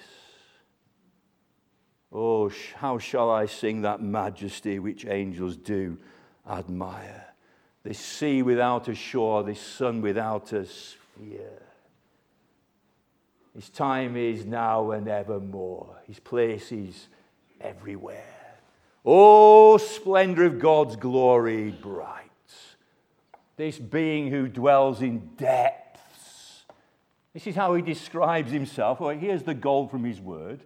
Oh, 2.12 2.50
how 2.76 2.98
shall 2.98 3.30
I 3.30 3.46
sing 3.46 3.82
that 3.82 4.00
majesty 4.00 4.78
which 4.78 5.06
angels 5.06 5.56
do 5.56 5.98
admire? 6.48 7.26
This 7.82 7.98
sea 7.98 8.42
without 8.42 8.88
a 8.88 8.94
shore, 8.94 9.42
this 9.42 9.60
sun 9.60 10.00
without 10.00 10.52
a 10.52 10.66
sphere. 10.66 11.62
His 13.54 13.68
time 13.68 14.16
is 14.16 14.44
now 14.44 14.90
and 14.90 15.08
evermore. 15.08 15.96
His 16.06 16.18
place 16.18 16.72
is 16.72 17.08
everywhere. 17.60 18.58
Oh, 19.04 19.76
splendor 19.78 20.44
of 20.44 20.58
God's 20.58 20.96
glory 20.96 21.70
bright 21.70 22.26
this 23.56 23.78
being 23.78 24.30
who 24.30 24.48
dwells 24.48 25.02
in 25.02 25.30
depths. 25.36 26.64
This 27.32 27.46
is 27.46 27.54
how 27.54 27.74
he 27.74 27.82
describes 27.82 28.50
himself. 28.50 29.00
Well, 29.00 29.16
here's 29.16 29.42
the 29.42 29.54
gold 29.54 29.90
from 29.90 30.04
his 30.04 30.20
word 30.20 30.60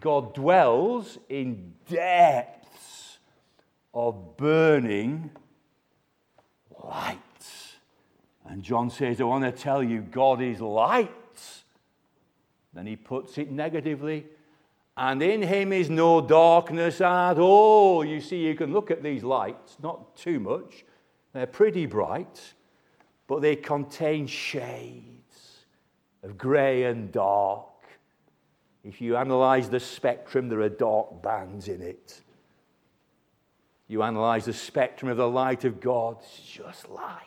God 0.00 0.34
dwells 0.34 1.18
in 1.28 1.74
depths 1.88 3.18
of 3.92 4.36
burning 4.36 5.30
light. 6.84 7.18
And 8.46 8.62
John 8.62 8.90
says, 8.90 9.20
I 9.20 9.24
want 9.24 9.44
to 9.44 9.52
tell 9.52 9.82
you, 9.82 10.00
God 10.00 10.40
is 10.40 10.60
light. 10.60 11.10
Then 12.72 12.86
he 12.86 12.96
puts 12.96 13.38
it 13.38 13.50
negatively. 13.50 14.26
And 14.96 15.22
in 15.22 15.42
him 15.42 15.72
is 15.72 15.90
no 15.90 16.20
darkness 16.20 17.00
at 17.00 17.38
all. 17.38 18.04
You 18.04 18.20
see, 18.20 18.38
you 18.38 18.54
can 18.54 18.72
look 18.72 18.90
at 18.90 19.02
these 19.02 19.22
lights, 19.22 19.76
not 19.82 20.16
too 20.16 20.40
much. 20.40 20.84
They're 21.32 21.46
pretty 21.46 21.86
bright, 21.86 22.54
but 23.26 23.42
they 23.42 23.54
contain 23.54 24.26
shades 24.26 25.64
of 26.22 26.36
grey 26.36 26.84
and 26.84 27.12
dark. 27.12 27.68
If 28.88 29.02
you 29.02 29.18
analyze 29.18 29.68
the 29.68 29.80
spectrum, 29.80 30.48
there 30.48 30.62
are 30.62 30.70
dark 30.70 31.22
bands 31.22 31.68
in 31.68 31.82
it. 31.82 32.22
You 33.86 34.02
analyze 34.02 34.46
the 34.46 34.54
spectrum 34.54 35.10
of 35.10 35.18
the 35.18 35.28
light 35.28 35.66
of 35.66 35.78
God, 35.78 36.16
it's 36.22 36.40
just 36.40 36.88
light. 36.88 37.22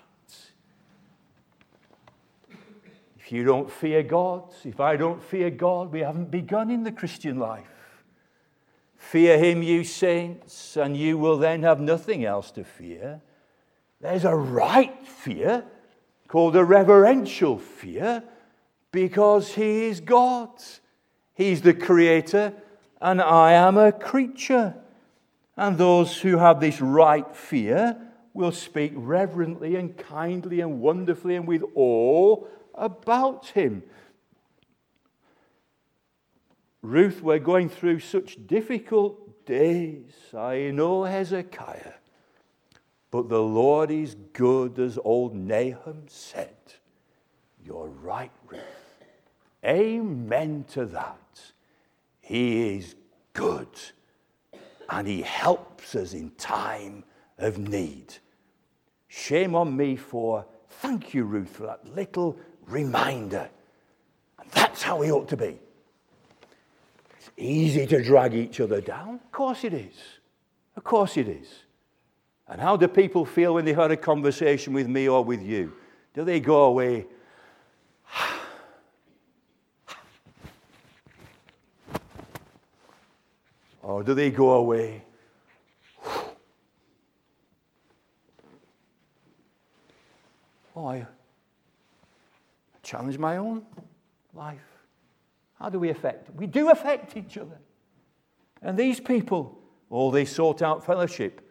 If 3.20 3.32
you 3.32 3.44
don't 3.44 3.72
fear 3.72 4.02
God, 4.02 4.52
if 4.66 4.80
I 4.80 4.96
don't 4.96 5.22
fear 5.22 5.52
God, 5.52 5.92
we 5.92 6.00
haven't 6.00 6.32
begun 6.32 6.72
in 6.72 6.84
the 6.84 6.92
Christian 6.92 7.38
life. 7.38 8.04
Fear 8.98 9.38
Him, 9.38 9.62
you 9.62 9.84
saints, 9.84 10.76
and 10.78 10.98
you 10.98 11.20
will 11.20 11.38
then 11.38 11.62
have 11.62 11.80
nothing 11.80 12.26
else 12.26 12.50
to 12.52 12.64
fear. 12.64 13.22
There's 14.00 14.26
a 14.26 14.36
right 14.36 15.06
fear 15.06 15.64
called 16.28 16.56
a 16.56 16.66
reverential 16.66 17.60
fear 17.60 18.24
because 18.92 19.54
He 19.54 19.86
is 19.86 20.00
God. 20.00 20.50
He's 21.42 21.62
the 21.62 21.74
Creator, 21.74 22.54
and 23.02 23.20
I 23.20 23.54
am 23.54 23.76
a 23.76 23.92
creature. 23.92 24.76
And 25.58 25.76
those 25.76 26.22
who 26.22 26.38
have 26.38 26.60
this 26.60 26.80
right 26.80 27.36
fear 27.36 27.98
will 28.36 28.52
speak 28.52 28.94
reverently 28.96 29.76
and 29.76 29.98
kindly 29.98 30.62
and 30.62 30.82
wonderfully 30.82 31.36
and 31.36 31.48
with 31.48 31.64
awe 31.74 32.46
about 32.76 33.48
him. 33.48 33.82
Ruth, 36.84 37.24
we're 37.24 37.40
going 37.40 37.70
through 37.70 38.02
such 38.02 38.46
difficult 38.46 39.44
days. 39.48 40.14
I 40.38 40.70
know 40.72 41.06
Hezekiah. 41.06 41.94
But 43.10 43.30
the 43.30 43.42
Lord 43.42 43.90
is 43.90 44.16
good, 44.34 44.78
as 44.78 45.00
old 45.04 45.36
Nahum 45.36 46.04
said. 46.08 46.56
You're 47.66 47.88
right, 47.88 48.32
Ruth. 48.48 48.62
Amen 49.66 50.66
to 50.70 50.86
that. 50.86 51.21
He 52.32 52.78
is 52.78 52.96
good 53.34 53.68
and 54.90 55.06
He 55.06 55.22
helps 55.22 55.96
us 55.96 56.14
in 56.14 56.32
time 56.38 57.04
of 57.38 57.58
need. 57.58 58.14
Shame 59.10 59.54
on 59.54 59.76
me 59.76 59.98
for, 59.98 60.46
thank 60.70 61.14
you, 61.14 61.26
Ruth, 61.26 61.50
for 61.50 61.64
that 61.64 61.86
little 61.94 62.38
reminder. 62.68 63.50
And 64.40 64.50
that's 64.52 64.82
how 64.82 65.00
we 65.00 65.12
ought 65.12 65.28
to 65.28 65.36
be. 65.36 65.60
It's 67.18 67.32
easy 67.36 67.86
to 67.88 68.02
drag 68.02 68.34
each 68.34 68.62
other 68.62 68.80
down. 68.80 69.16
Of 69.16 69.32
course 69.34 69.66
it 69.66 69.74
is. 69.74 69.96
Of 70.78 70.86
course 70.86 71.18
it 71.18 71.28
is. 71.28 71.50
And 72.48 72.62
how 72.62 72.78
do 72.78 72.88
people 72.88 73.26
feel 73.26 73.56
when 73.56 73.66
they've 73.66 73.76
had 73.76 73.92
a 73.92 73.98
conversation 73.98 74.72
with 74.72 74.88
me 74.88 75.10
or 75.10 75.22
with 75.22 75.42
you? 75.42 75.74
Do 76.14 76.24
they 76.24 76.40
go 76.40 76.64
away? 76.64 77.08
Or 83.92 84.04
do 84.04 84.14
they 84.14 84.32
go 84.32 84.52
away? 84.52 85.04
Oh, 90.76 90.88
I 90.88 91.06
challenge 92.82 93.18
my 93.18 93.38
own 93.38 93.64
life. 94.34 94.60
How 95.60 95.70
do 95.70 95.80
we 95.80 95.90
affect? 95.90 96.34
We 96.36 96.48
do 96.48 96.70
affect 96.70 97.16
each 97.18 97.38
other. 97.38 97.60
And 98.62 98.78
these 98.78 99.00
people, 99.00 99.60
oh, 99.90 100.12
they 100.12 100.26
sought 100.26 100.62
out 100.62 100.86
fellowship. 100.86 101.42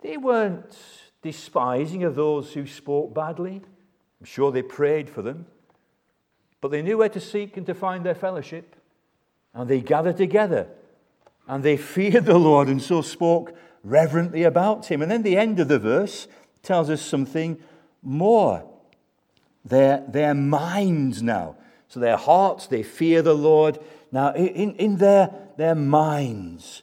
They 0.00 0.16
weren't 0.16 0.76
despising 1.22 2.04
of 2.04 2.14
those 2.14 2.52
who 2.52 2.66
spoke 2.66 3.14
badly. 3.14 3.60
I'm 4.20 4.26
sure 4.26 4.50
they 4.50 4.62
prayed 4.62 5.10
for 5.10 5.22
them. 5.22 5.46
But 6.60 6.70
they 6.70 6.82
knew 6.82 6.98
where 6.98 7.08
to 7.10 7.20
seek 7.20 7.56
and 7.56 7.66
to 7.66 7.74
find 7.74 8.04
their 8.04 8.14
fellowship. 8.14 8.74
And 9.54 9.68
they 9.68 9.80
gathered 9.80 10.16
together. 10.16 10.68
And 11.48 11.64
they 11.64 11.76
feared 11.76 12.26
the 12.26 12.38
Lord 12.38 12.68
and 12.68 12.80
so 12.80 13.02
spoke 13.02 13.56
reverently 13.82 14.42
about 14.44 14.86
him. 14.86 15.02
And 15.02 15.10
then 15.10 15.22
the 15.22 15.36
end 15.36 15.58
of 15.58 15.68
the 15.68 15.78
verse 15.78 16.28
tells 16.62 16.90
us 16.90 17.02
something 17.02 17.58
more. 18.02 18.64
Their, 19.64 20.04
their 20.06 20.34
minds 20.34 21.22
now. 21.22 21.56
So 21.88 22.00
their 22.00 22.16
hearts, 22.16 22.66
they 22.66 22.82
fear 22.82 23.22
the 23.22 23.34
Lord. 23.34 23.78
Now, 24.12 24.34
in, 24.34 24.74
in 24.74 24.98
their, 24.98 25.30
their 25.56 25.74
minds, 25.74 26.82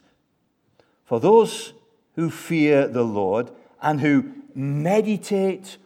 for 1.06 1.20
those 1.20 1.74
who 2.16 2.30
fear 2.30 2.88
the 2.88 3.04
Lord 3.04 3.52
and 3.82 4.02
who 4.02 4.32
meditate 4.56 5.78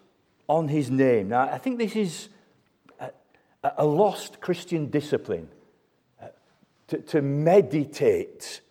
on 0.48 0.68
his 0.68 0.90
name. 0.90 1.30
Now, 1.30 1.42
I 1.42 1.58
think 1.58 1.78
this 1.78 1.96
is 1.96 2.30
a, 3.00 3.12
a 3.78 3.86
lost 3.86 4.40
Christian 4.40 4.90
discipline 4.90 5.50
uh, 6.22 6.28
to, 6.88 6.98
to, 7.00 7.22
meditate. 7.22 8.62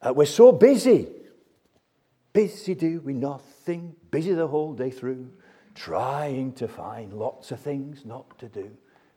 Uh, 0.00 0.12
we're 0.12 0.26
so 0.26 0.52
busy. 0.52 1.08
Busy 2.32 2.74
do 2.74 3.00
doing 3.00 3.20
nothing, 3.20 3.96
busy 4.10 4.32
the 4.32 4.46
whole 4.46 4.72
day 4.72 4.90
through, 4.90 5.30
trying 5.74 6.52
to 6.52 6.68
find 6.68 7.12
lots 7.12 7.50
of 7.50 7.60
things 7.60 8.04
not 8.04 8.38
to 8.38 8.48
do. 8.48 8.70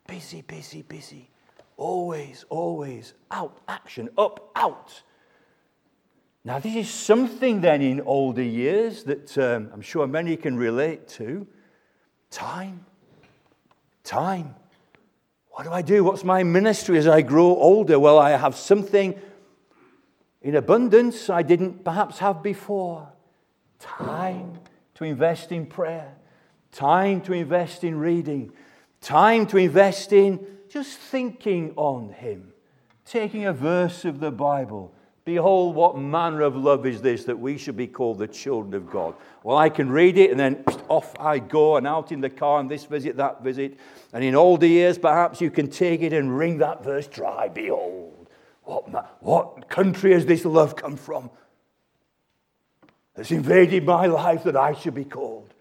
Busy, 0.08 0.42
busy, 0.42 0.82
busy. 0.82 1.30
Always, 1.78 2.46
always 2.50 3.14
out, 3.30 3.60
action, 3.68 4.10
up, 4.18 4.52
out. 4.56 5.04
Now, 6.44 6.58
this 6.58 6.76
is 6.76 6.90
something 6.90 7.62
then 7.62 7.82
in 7.82 8.02
older 8.02 8.42
years 8.42 9.04
that 9.04 9.38
um, 9.38 9.70
I'm 9.72 9.82
sure 9.82 10.08
many 10.08 10.36
can 10.36 10.58
relate 10.58 11.08
to. 11.10 11.46
Time. 12.32 12.86
Time. 14.04 14.56
What 15.52 15.66
do 15.66 15.72
I 15.72 15.84
do? 15.84 16.04
What's 16.04 16.24
my 16.24 16.44
ministry 16.44 16.98
as 16.98 17.08
I 17.08 17.22
grow 17.22 17.56
older? 17.56 18.00
Well, 18.00 18.18
I 18.18 18.32
have 18.32 18.56
something 18.56 19.20
in 20.42 20.56
abundance 20.56 21.30
I 21.30 21.42
didn't 21.42 21.84
perhaps 21.84 22.20
have 22.20 22.42
before. 22.42 23.10
Time 23.80 24.60
to 24.96 25.04
invest 25.04 25.52
in 25.52 25.66
prayer, 25.66 26.16
time 26.72 27.22
to 27.22 27.34
invest 27.34 27.84
in 27.84 27.98
reading, 27.98 28.52
time 29.02 29.48
to 29.48 29.58
invest 29.58 30.14
in 30.14 30.46
just 30.70 30.98
thinking 30.98 31.74
on 31.76 32.14
Him, 32.14 32.54
taking 33.06 33.46
a 33.46 33.54
verse 33.54 34.06
of 34.06 34.20
the 34.20 34.32
Bible 34.32 34.94
Behold, 35.24 35.76
what 35.76 35.98
manner 36.00 36.42
of 36.42 36.56
love 36.56 36.86
is 36.88 37.02
this 37.02 37.26
that 37.26 37.38
we 37.38 37.56
should 37.58 37.78
be 37.78 37.86
called 37.86 38.18
the 38.18 38.28
children 38.28 38.74
of 38.74 38.90
God? 38.90 39.14
Well, 39.44 39.56
I 39.56 39.70
can 39.70 39.92
read 39.92 40.18
it 40.18 40.32
and 40.32 40.40
then 40.40 40.64
off 40.90 41.14
I 41.20 41.38
go 41.38 41.78
and 41.78 41.86
out 41.86 42.12
in 42.12 42.22
the 42.22 42.30
car 42.30 42.60
and 42.60 42.70
this 42.70 42.86
visit, 42.86 43.18
that 43.18 43.44
visit. 43.44 43.78
And 44.14 44.24
in 44.24 44.34
older 44.34 44.66
years, 44.66 44.98
perhaps 44.98 45.40
you 45.40 45.52
can 45.52 45.70
take 45.70 46.02
it 46.02 46.12
and 46.12 46.36
wring 46.36 46.58
that 46.58 46.84
verse 46.84 47.06
dry. 47.06 47.50
Behold, 47.50 48.21
what, 48.64 49.24
what 49.24 49.70
country 49.70 50.14
has 50.14 50.26
this 50.26 50.46
love 50.46 50.76
come 50.76 50.96
from? 50.96 51.30
That's 53.16 53.32
invaded 53.32 53.86
my 53.86 54.06
life 54.06 54.44
that 54.44 54.56
I 54.56 54.74
should 54.74 54.96
be 54.96 55.06
called 55.06 55.54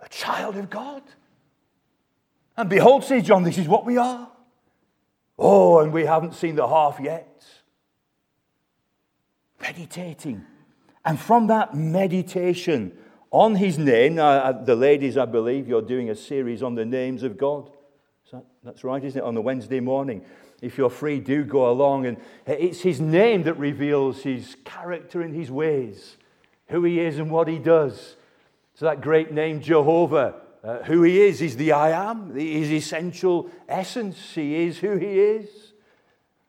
a 0.00 0.08
child 0.08 0.56
of 0.56 0.68
God. 0.68 1.02
And 2.56 2.68
behold, 2.68 3.04
says 3.04 3.24
John, 3.24 3.42
this 3.42 3.58
is 3.58 3.66
what 3.66 3.86
we 3.86 3.96
are. 3.96 4.30
Oh, 5.38 5.80
and 5.80 5.92
we 5.92 6.04
haven't 6.04 6.34
seen 6.34 6.56
the 6.56 6.68
half 6.68 7.00
yet 7.00 7.44
meditating. 9.64 10.44
And 11.04 11.18
from 11.18 11.48
that 11.48 11.74
meditation 11.74 12.96
on 13.30 13.56
his 13.56 13.78
name, 13.78 14.18
uh, 14.18 14.52
the 14.52 14.76
ladies, 14.76 15.16
I 15.16 15.24
believe, 15.24 15.66
you're 15.66 15.82
doing 15.82 16.10
a 16.10 16.14
series 16.14 16.62
on 16.62 16.74
the 16.74 16.84
names 16.84 17.22
of 17.22 17.36
God. 17.36 17.70
That, 18.32 18.44
that's 18.62 18.84
right, 18.84 19.02
isn't 19.02 19.20
it? 19.20 19.24
On 19.24 19.34
the 19.34 19.42
Wednesday 19.42 19.80
morning. 19.80 20.24
If 20.62 20.78
you're 20.78 20.90
free, 20.90 21.20
do 21.20 21.44
go 21.44 21.70
along. 21.70 22.06
And 22.06 22.16
it's 22.46 22.80
his 22.80 23.00
name 23.00 23.42
that 23.44 23.54
reveals 23.54 24.22
his 24.22 24.56
character 24.64 25.22
and 25.22 25.34
his 25.34 25.50
ways, 25.50 26.16
who 26.68 26.84
he 26.84 27.00
is 27.00 27.18
and 27.18 27.30
what 27.30 27.48
he 27.48 27.58
does. 27.58 28.16
So 28.74 28.86
that 28.86 29.00
great 29.00 29.32
name, 29.32 29.60
Jehovah, 29.60 30.34
uh, 30.64 30.78
who 30.84 31.02
he 31.02 31.20
is, 31.20 31.42
is 31.42 31.56
the 31.56 31.72
I 31.72 31.90
am, 31.90 32.34
his 32.34 32.72
essential 32.72 33.50
essence. 33.68 34.34
He 34.34 34.64
is 34.64 34.78
who 34.78 34.96
he 34.96 35.20
is. 35.20 35.72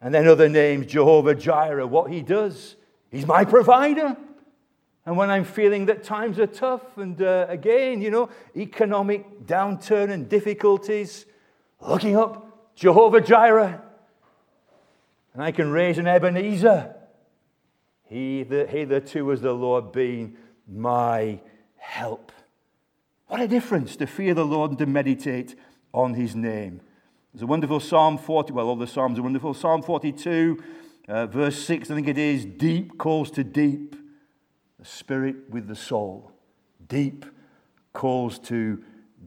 And 0.01 0.13
then 0.13 0.27
other 0.27 0.49
names, 0.49 0.87
Jehovah 0.87 1.35
Jireh, 1.35 1.87
what 1.87 2.11
he 2.11 2.21
does. 2.21 2.75
He's 3.11 3.27
my 3.27 3.45
provider. 3.45 4.15
And 5.05 5.17
when 5.17 5.29
I'm 5.29 5.43
feeling 5.43 5.85
that 5.85 6.03
times 6.03 6.39
are 6.39 6.47
tough, 6.47 6.97
and 6.97 7.21
uh, 7.21 7.45
again, 7.47 8.01
you 8.01 8.09
know, 8.09 8.29
economic 8.55 9.45
downturn 9.45 10.09
and 10.11 10.27
difficulties, 10.27 11.25
looking 11.79 12.17
up 12.17 12.73
Jehovah 12.75 13.21
Jireh, 13.21 13.81
And 15.35 15.43
I 15.43 15.51
can 15.51 15.69
raise 15.69 15.97
an 15.97 16.07
Ebenezer. 16.07 16.95
He 18.05 18.43
that 18.43 18.69
hitherto 18.69 19.27
has 19.29 19.41
the 19.41 19.51
Lord 19.51 19.91
been 19.91 20.37
my 20.65 21.41
help. 21.75 22.31
What 23.27 23.41
a 23.41 23.47
difference 23.47 23.97
to 23.97 24.07
fear 24.07 24.33
the 24.33 24.45
Lord 24.45 24.71
and 24.71 24.79
to 24.79 24.85
meditate 24.85 25.55
on 25.93 26.13
his 26.13 26.37
name. 26.37 26.79
There's 27.33 27.43
a 27.43 27.47
wonderful 27.47 27.81
Psalm 27.81 28.17
40, 28.17 28.53
well, 28.53 28.69
all 28.69 28.77
the 28.77 28.87
Psalms 28.87 29.19
are 29.19 29.23
wonderful. 29.23 29.53
Psalm 29.53 29.81
42, 29.81 30.63
uh, 31.09 31.25
verse 31.27 31.61
6, 31.65 31.91
I 31.91 31.95
think 31.95 32.07
it 32.07 32.17
is 32.17 32.45
deep 32.45 32.97
calls 32.97 33.29
to 33.31 33.43
deep, 33.43 33.97
the 34.79 34.85
spirit 34.85 35.49
with 35.49 35.67
the 35.67 35.75
soul. 35.75 36.31
Deep 36.87 37.25
calls 37.91 38.39
to 38.39 38.81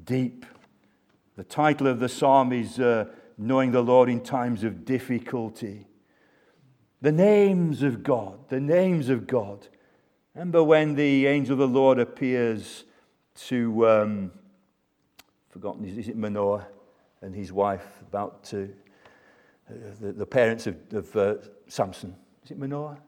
deep. 0.05 0.47
The 1.37 1.45
title 1.45 1.87
of 1.87 2.01
the 2.01 2.09
psalm 2.09 2.55
is 2.55 2.81
uh, 2.81 3.05
Knowing 3.37 3.73
the 3.73 3.83
Lord 3.83 4.09
in 4.09 4.23
Times 4.23 4.65
of 4.65 4.87
Difficulty. 4.87 5.88
The 7.01 7.13
names 7.13 7.83
of 7.83 8.03
God, 8.03 8.49
the 8.49 8.61
names 8.61 9.09
of 9.09 9.27
God. 9.27 9.69
Remember 10.35 10.65
when 10.65 10.95
the 10.95 11.27
angel 11.27 11.53
of 11.53 11.59
the 11.59 11.69
Lord 11.69 11.99
appears 12.01 12.85
to, 13.47 13.89
um, 13.89 14.33
forgotten, 15.49 15.85
is 15.85 16.09
it 16.09 16.17
Manoah 16.17 16.67
and 17.23 17.35
his 17.35 17.53
wife 17.53 17.87
about 18.03 18.43
to, 18.45 18.75
uh, 19.71 19.75
the, 20.01 20.13
the, 20.13 20.27
parents 20.27 20.67
of, 20.67 20.77
of 20.93 21.17
uh, 21.17 21.35
Samson. 21.69 22.17
Is 22.45 22.51
it 22.51 22.59
Manoah? 22.59 22.99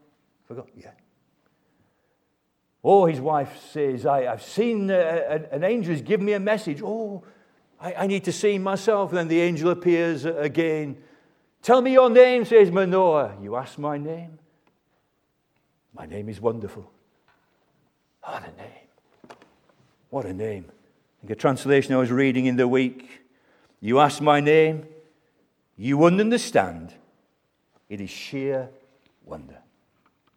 Forgot? 0.47 0.67
Yeah. 0.75 0.91
Oh, 2.83 3.05
his 3.05 3.19
wife 3.19 3.59
says, 3.71 4.05
I, 4.05 4.23
have 4.23 4.41
seen 4.41 4.89
uh, 4.89 5.39
an 5.51 5.63
angel 5.63 5.91
has 5.91 6.01
given 6.01 6.25
me 6.25 6.33
a 6.33 6.39
message. 6.39 6.81
Oh, 6.81 7.23
I, 7.79 7.93
I 7.93 8.07
need 8.07 8.23
to 8.23 8.31
see 8.31 8.57
myself. 8.57 9.09
And 9.11 9.19
then 9.19 9.27
the 9.27 9.41
angel 9.41 9.69
appears 9.69 10.25
again. 10.25 10.97
Tell 11.61 11.81
me 11.81 11.93
your 11.93 12.09
name, 12.09 12.45
says 12.45 12.71
Manoah. 12.71 13.35
You 13.41 13.55
ask 13.55 13.77
my 13.77 13.97
name? 13.97 14.39
My 15.93 16.05
name 16.05 16.29
is 16.29 16.41
wonderful. 16.41 16.91
Ah, 18.23 18.33
what 18.33 18.43
a 18.43 18.61
name. 18.61 19.37
What 20.09 20.25
a 20.25 20.33
name. 20.33 20.65
The 21.23 21.35
translation 21.35 21.93
I 21.93 21.97
was 21.97 22.11
reading 22.11 22.47
in 22.47 22.55
the 22.55 22.67
week. 22.67 23.21
You 23.79 23.99
ask 23.99 24.21
my 24.21 24.39
name, 24.39 24.85
you 25.77 25.97
wouldn't 25.97 26.21
understand. 26.21 26.93
It 27.89 28.01
is 28.01 28.09
sheer 28.09 28.69
wonder. 29.25 29.57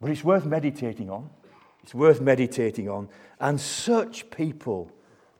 But 0.01 0.11
it's 0.11 0.23
worth 0.23 0.45
meditating 0.45 1.09
on. 1.09 1.29
It's 1.83 1.93
worth 1.93 2.21
meditating 2.21 2.89
on. 2.89 3.09
And 3.39 3.59
such 3.59 4.29
people 4.29 4.91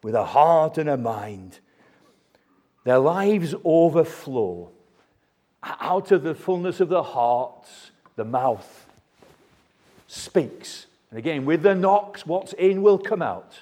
with 0.03 0.15
a 0.15 0.25
heart 0.25 0.77
and 0.77 0.89
a 0.89 0.97
mind, 0.97 1.59
their 2.83 2.99
lives 2.99 3.55
overflow 3.63 4.71
out 5.65 6.11
of 6.11 6.23
the 6.23 6.35
fullness 6.35 6.79
of 6.79 6.89
the 6.89 7.03
heart, 7.03 7.67
the 8.15 8.25
mouth 8.25 8.87
speaks. 10.07 10.85
And 11.09 11.19
again, 11.19 11.45
with 11.45 11.63
the 11.63 11.75
knocks, 11.75 12.25
what's 12.25 12.53
in 12.53 12.81
will 12.81 12.99
come 12.99 13.21
out. 13.21 13.59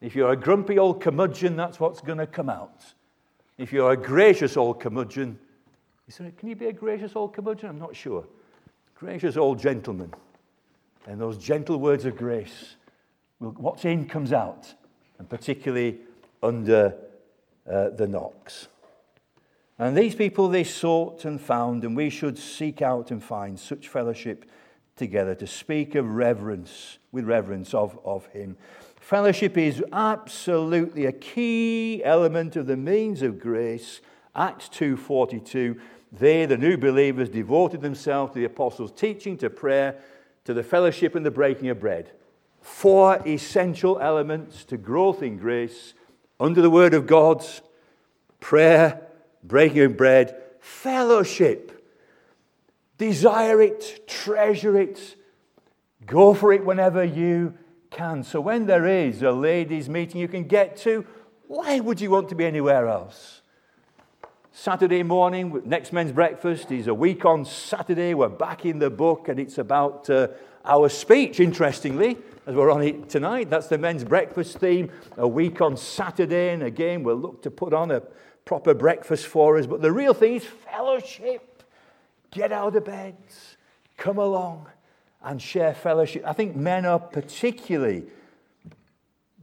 If 0.00 0.14
you're 0.14 0.32
a 0.32 0.36
grumpy 0.36 0.78
old 0.78 1.00
curmudgeon, 1.00 1.56
that's 1.56 1.80
what's 1.80 2.00
going 2.00 2.18
to 2.18 2.26
come 2.26 2.48
out. 2.48 2.84
If 3.56 3.72
you're 3.72 3.92
a 3.92 3.96
gracious 3.96 4.56
old 4.56 4.80
curmudgeon, 4.80 5.38
can 6.16 6.48
you 6.48 6.56
be 6.56 6.66
a 6.66 6.72
gracious 6.72 7.14
old 7.14 7.34
curmudgeon? 7.34 7.68
I'm 7.68 7.78
not 7.78 7.94
sure. 7.94 8.24
Gracious 8.94 9.36
old 9.36 9.58
gentleman. 9.58 10.12
And 11.06 11.20
those 11.20 11.38
gentle 11.38 11.78
words 11.78 12.04
of 12.04 12.16
grace, 12.16 12.76
will, 13.40 13.50
what's 13.52 13.84
in 13.84 14.06
comes 14.06 14.32
out, 14.32 14.72
and 15.18 15.28
particularly 15.28 15.98
under 16.42 16.94
uh, 17.70 17.90
the 17.90 18.06
knocks. 18.06 18.68
And 19.78 19.96
these 19.96 20.14
people 20.14 20.48
they 20.48 20.64
sought 20.64 21.24
and 21.24 21.40
found, 21.40 21.84
and 21.84 21.96
we 21.96 22.10
should 22.10 22.38
seek 22.38 22.82
out 22.82 23.10
and 23.10 23.22
find 23.22 23.58
such 23.58 23.88
fellowship 23.88 24.44
together 24.96 25.34
to 25.36 25.46
speak 25.46 25.94
of 25.94 26.08
reverence, 26.08 26.98
with 27.12 27.24
reverence 27.24 27.72
of, 27.72 27.98
of 28.04 28.26
Him. 28.26 28.56
Fellowship 29.00 29.56
is 29.56 29.82
absolutely 29.92 31.06
a 31.06 31.12
key 31.12 32.02
element 32.04 32.56
of 32.56 32.66
the 32.66 32.76
means 32.76 33.22
of 33.22 33.38
grace. 33.38 34.00
Acts 34.34 34.68
2:42. 34.68 35.80
They, 36.10 36.46
the 36.46 36.56
new 36.56 36.76
believers, 36.76 37.28
devoted 37.28 37.80
themselves 37.82 38.32
to 38.32 38.38
the 38.38 38.46
apostles' 38.46 38.92
teaching, 38.92 39.36
to 39.38 39.50
prayer, 39.50 40.00
to 40.44 40.54
the 40.54 40.62
fellowship 40.62 41.14
and 41.14 41.24
the 41.24 41.30
breaking 41.30 41.68
of 41.68 41.78
bread. 41.78 42.10
Four 42.60 43.22
essential 43.26 43.98
elements 44.00 44.64
to 44.64 44.76
growth 44.76 45.22
in 45.22 45.36
grace 45.36 45.94
under 46.40 46.62
the 46.62 46.70
word 46.70 46.94
of 46.94 47.06
God 47.06 47.44
prayer, 48.40 49.07
breaking 49.42 49.80
of 49.80 49.96
bread, 49.96 50.36
fellowship. 50.60 51.74
Desire 52.98 53.62
it, 53.62 54.08
treasure 54.08 54.78
it, 54.78 55.16
go 56.04 56.34
for 56.34 56.52
it 56.52 56.64
whenever 56.64 57.04
you 57.04 57.54
can. 57.90 58.22
So 58.24 58.40
when 58.40 58.66
there 58.66 58.86
is 58.86 59.22
a 59.22 59.30
ladies' 59.30 59.88
meeting 59.88 60.20
you 60.20 60.28
can 60.28 60.44
get 60.44 60.76
to, 60.78 61.06
why 61.46 61.80
would 61.80 62.00
you 62.00 62.10
want 62.10 62.28
to 62.30 62.34
be 62.34 62.44
anywhere 62.44 62.88
else? 62.88 63.42
Saturday 64.52 65.04
morning, 65.04 65.62
next 65.64 65.92
men's 65.92 66.10
breakfast 66.10 66.72
is 66.72 66.88
a 66.88 66.94
week 66.94 67.24
on 67.24 67.44
Saturday. 67.44 68.12
We're 68.12 68.28
back 68.28 68.66
in 68.66 68.80
the 68.80 68.90
book, 68.90 69.28
and 69.28 69.38
it's 69.38 69.56
about 69.58 70.10
uh, 70.10 70.28
our 70.64 70.88
speech, 70.88 71.38
interestingly, 71.38 72.18
as 72.44 72.56
we're 72.56 72.72
on 72.72 72.82
it 72.82 73.08
tonight. 73.08 73.50
That's 73.50 73.68
the 73.68 73.78
men's 73.78 74.02
breakfast 74.02 74.58
theme, 74.58 74.90
a 75.16 75.28
week 75.28 75.60
on 75.60 75.76
Saturday. 75.76 76.50
And 76.50 76.64
again, 76.64 77.04
we'll 77.04 77.16
look 77.16 77.42
to 77.42 77.52
put 77.52 77.72
on 77.72 77.92
a 77.92 78.02
proper 78.48 78.72
breakfast 78.72 79.26
for 79.26 79.58
us. 79.58 79.66
But 79.66 79.82
the 79.82 79.92
real 79.92 80.14
thing 80.14 80.36
is 80.36 80.44
fellowship. 80.44 81.62
Get 82.30 82.50
out 82.50 82.74
of 82.74 82.86
beds, 82.86 83.58
come 83.98 84.16
along 84.16 84.68
and 85.22 85.40
share 85.40 85.74
fellowship. 85.74 86.22
I 86.26 86.32
think 86.32 86.56
men 86.56 86.86
are 86.86 86.98
particularly 86.98 88.04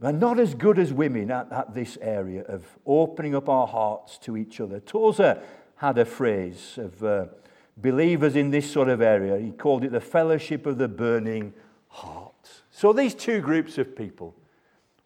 are 0.02 0.12
not 0.12 0.40
as 0.40 0.54
good 0.54 0.80
as 0.80 0.92
women 0.92 1.30
at, 1.30 1.52
at 1.52 1.72
this 1.72 1.96
area 2.00 2.42
of 2.42 2.64
opening 2.84 3.36
up 3.36 3.48
our 3.48 3.68
hearts 3.68 4.18
to 4.18 4.36
each 4.36 4.60
other. 4.60 4.80
Tozer 4.80 5.40
had 5.76 5.98
a 5.98 6.04
phrase 6.04 6.76
of 6.76 7.02
uh, 7.04 7.26
believers 7.76 8.34
in 8.34 8.50
this 8.50 8.68
sort 8.68 8.88
of 8.88 9.00
area. 9.00 9.38
He 9.38 9.52
called 9.52 9.84
it 9.84 9.92
the 9.92 10.00
fellowship 10.00 10.66
of 10.66 10.78
the 10.78 10.88
burning 10.88 11.54
heart. 11.86 12.34
So, 12.72 12.92
these 12.92 13.14
two 13.14 13.40
groups 13.40 13.78
of 13.78 13.94
people, 13.94 14.34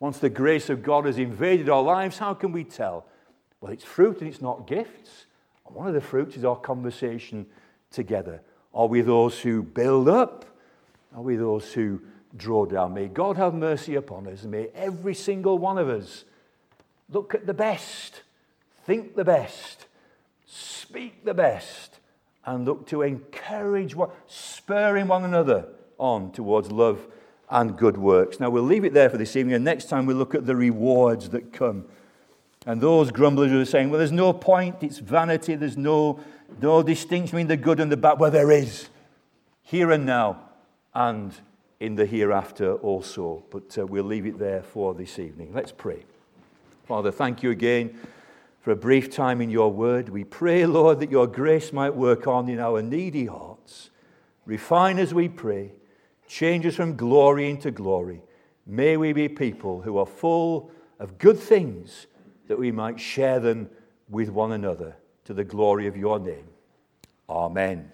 once 0.00 0.18
the 0.18 0.30
grace 0.30 0.70
of 0.70 0.82
God 0.82 1.04
has 1.04 1.18
invaded 1.18 1.68
our 1.68 1.82
lives, 1.82 2.16
how 2.16 2.32
can 2.32 2.50
we 2.50 2.64
tell? 2.64 3.04
Well, 3.60 3.72
it's 3.72 3.84
fruit 3.84 4.20
and 4.20 4.28
it's 4.28 4.40
not 4.40 4.66
gifts. 4.66 5.26
And 5.66 5.74
one 5.74 5.86
of 5.86 5.94
the 5.94 6.00
fruits 6.00 6.36
is 6.36 6.44
our 6.44 6.56
conversation 6.56 7.46
together. 7.90 8.40
Are 8.72 8.86
we 8.86 9.00
those 9.00 9.40
who 9.40 9.62
build 9.62 10.08
up? 10.08 10.44
Are 11.14 11.22
we 11.22 11.36
those 11.36 11.72
who 11.72 12.00
draw 12.36 12.64
down? 12.64 12.94
May 12.94 13.08
God 13.08 13.36
have 13.36 13.54
mercy 13.54 13.96
upon 13.96 14.26
us. 14.28 14.42
And 14.42 14.52
may 14.52 14.68
every 14.74 15.14
single 15.14 15.58
one 15.58 15.78
of 15.78 15.88
us 15.88 16.24
look 17.10 17.34
at 17.34 17.46
the 17.46 17.54
best, 17.54 18.22
think 18.84 19.16
the 19.16 19.24
best, 19.24 19.86
speak 20.46 21.24
the 21.24 21.34
best, 21.34 21.98
and 22.46 22.64
look 22.64 22.86
to 22.88 23.02
encourage 23.02 23.94
one, 23.94 24.10
spurring 24.26 25.08
one 25.08 25.24
another 25.24 25.68
on 25.98 26.32
towards 26.32 26.72
love 26.72 27.06
and 27.50 27.76
good 27.76 27.98
works. 27.98 28.40
Now, 28.40 28.48
we'll 28.48 28.62
leave 28.62 28.84
it 28.84 28.94
there 28.94 29.10
for 29.10 29.18
this 29.18 29.36
evening, 29.36 29.56
and 29.56 29.64
next 29.64 29.88
time 29.88 30.06
we'll 30.06 30.16
look 30.16 30.34
at 30.34 30.46
the 30.46 30.56
rewards 30.56 31.30
that 31.30 31.52
come 31.52 31.84
and 32.70 32.80
those 32.80 33.10
grumblers 33.10 33.50
who 33.50 33.60
are 33.60 33.64
saying, 33.64 33.90
well, 33.90 33.98
there's 33.98 34.12
no 34.12 34.32
point, 34.32 34.76
it's 34.80 34.98
vanity, 34.98 35.56
there's 35.56 35.76
no, 35.76 36.20
no 36.62 36.84
distinction 36.84 37.26
between 37.26 37.48
the 37.48 37.56
good 37.56 37.80
and 37.80 37.90
the 37.90 37.96
bad. 37.96 38.20
Well, 38.20 38.30
there 38.30 38.52
is, 38.52 38.88
here 39.62 39.90
and 39.90 40.06
now, 40.06 40.40
and 40.94 41.34
in 41.80 41.96
the 41.96 42.06
hereafter 42.06 42.74
also. 42.74 43.42
But 43.50 43.76
uh, 43.76 43.86
we'll 43.86 44.04
leave 44.04 44.24
it 44.24 44.38
there 44.38 44.62
for 44.62 44.94
this 44.94 45.18
evening. 45.18 45.52
Let's 45.52 45.72
pray. 45.72 46.04
Father, 46.86 47.10
thank 47.10 47.42
you 47.42 47.50
again 47.50 47.98
for 48.60 48.70
a 48.70 48.76
brief 48.76 49.10
time 49.10 49.40
in 49.40 49.50
your 49.50 49.72
word. 49.72 50.08
We 50.08 50.22
pray, 50.22 50.64
Lord, 50.64 51.00
that 51.00 51.10
your 51.10 51.26
grace 51.26 51.72
might 51.72 51.96
work 51.96 52.28
on 52.28 52.48
in 52.48 52.60
our 52.60 52.82
needy 52.82 53.26
hearts. 53.26 53.90
Refine 54.46 55.00
as 55.00 55.12
we 55.12 55.28
pray, 55.28 55.72
change 56.28 56.64
us 56.66 56.76
from 56.76 56.94
glory 56.94 57.50
into 57.50 57.72
glory. 57.72 58.22
May 58.64 58.96
we 58.96 59.12
be 59.12 59.28
people 59.28 59.80
who 59.80 59.98
are 59.98 60.06
full 60.06 60.70
of 61.00 61.18
good 61.18 61.38
things 61.38 62.06
that 62.50 62.58
we 62.58 62.72
might 62.72 62.98
share 62.98 63.38
them 63.38 63.70
with 64.08 64.28
one 64.28 64.50
another 64.50 64.96
to 65.24 65.32
the 65.32 65.44
glory 65.44 65.86
of 65.86 65.96
your 65.96 66.18
name. 66.18 66.48
Amen. 67.28 67.92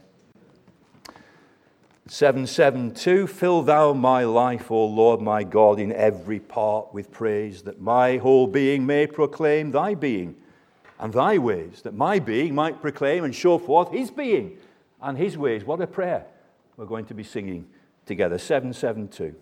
772 2.06 3.26
Fill 3.26 3.60
thou 3.60 3.92
my 3.92 4.24
life, 4.24 4.70
O 4.70 4.86
Lord 4.86 5.20
my 5.20 5.44
God, 5.44 5.78
in 5.78 5.92
every 5.92 6.40
part 6.40 6.94
with 6.94 7.12
praise, 7.12 7.64
that 7.64 7.82
my 7.82 8.16
whole 8.16 8.46
being 8.46 8.86
may 8.86 9.06
proclaim 9.06 9.72
thy 9.72 9.94
being 9.94 10.34
and 10.98 11.12
thy 11.12 11.36
ways, 11.36 11.82
that 11.82 11.92
my 11.92 12.18
being 12.18 12.54
might 12.54 12.80
proclaim 12.80 13.24
and 13.24 13.34
show 13.34 13.58
forth 13.58 13.92
his 13.92 14.10
being 14.10 14.56
and 15.02 15.18
his 15.18 15.36
ways. 15.36 15.64
What 15.64 15.82
a 15.82 15.86
prayer 15.86 16.24
we're 16.78 16.86
going 16.86 17.04
to 17.04 17.14
be 17.14 17.24
singing 17.24 17.66
together. 18.06 18.38
772. 18.38 19.34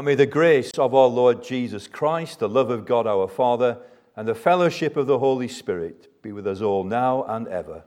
Now 0.00 0.04
may 0.04 0.14
the 0.14 0.24
grace 0.24 0.70
of 0.78 0.94
our 0.94 1.08
Lord 1.08 1.42
Jesus 1.42 1.86
Christ, 1.86 2.38
the 2.38 2.48
love 2.48 2.70
of 2.70 2.86
God 2.86 3.06
our 3.06 3.28
Father, 3.28 3.76
and 4.16 4.26
the 4.26 4.34
fellowship 4.34 4.96
of 4.96 5.06
the 5.06 5.18
Holy 5.18 5.46
Spirit 5.46 6.08
be 6.22 6.32
with 6.32 6.46
us 6.46 6.62
all 6.62 6.84
now 6.84 7.22
and 7.24 7.46
ever. 7.46 7.84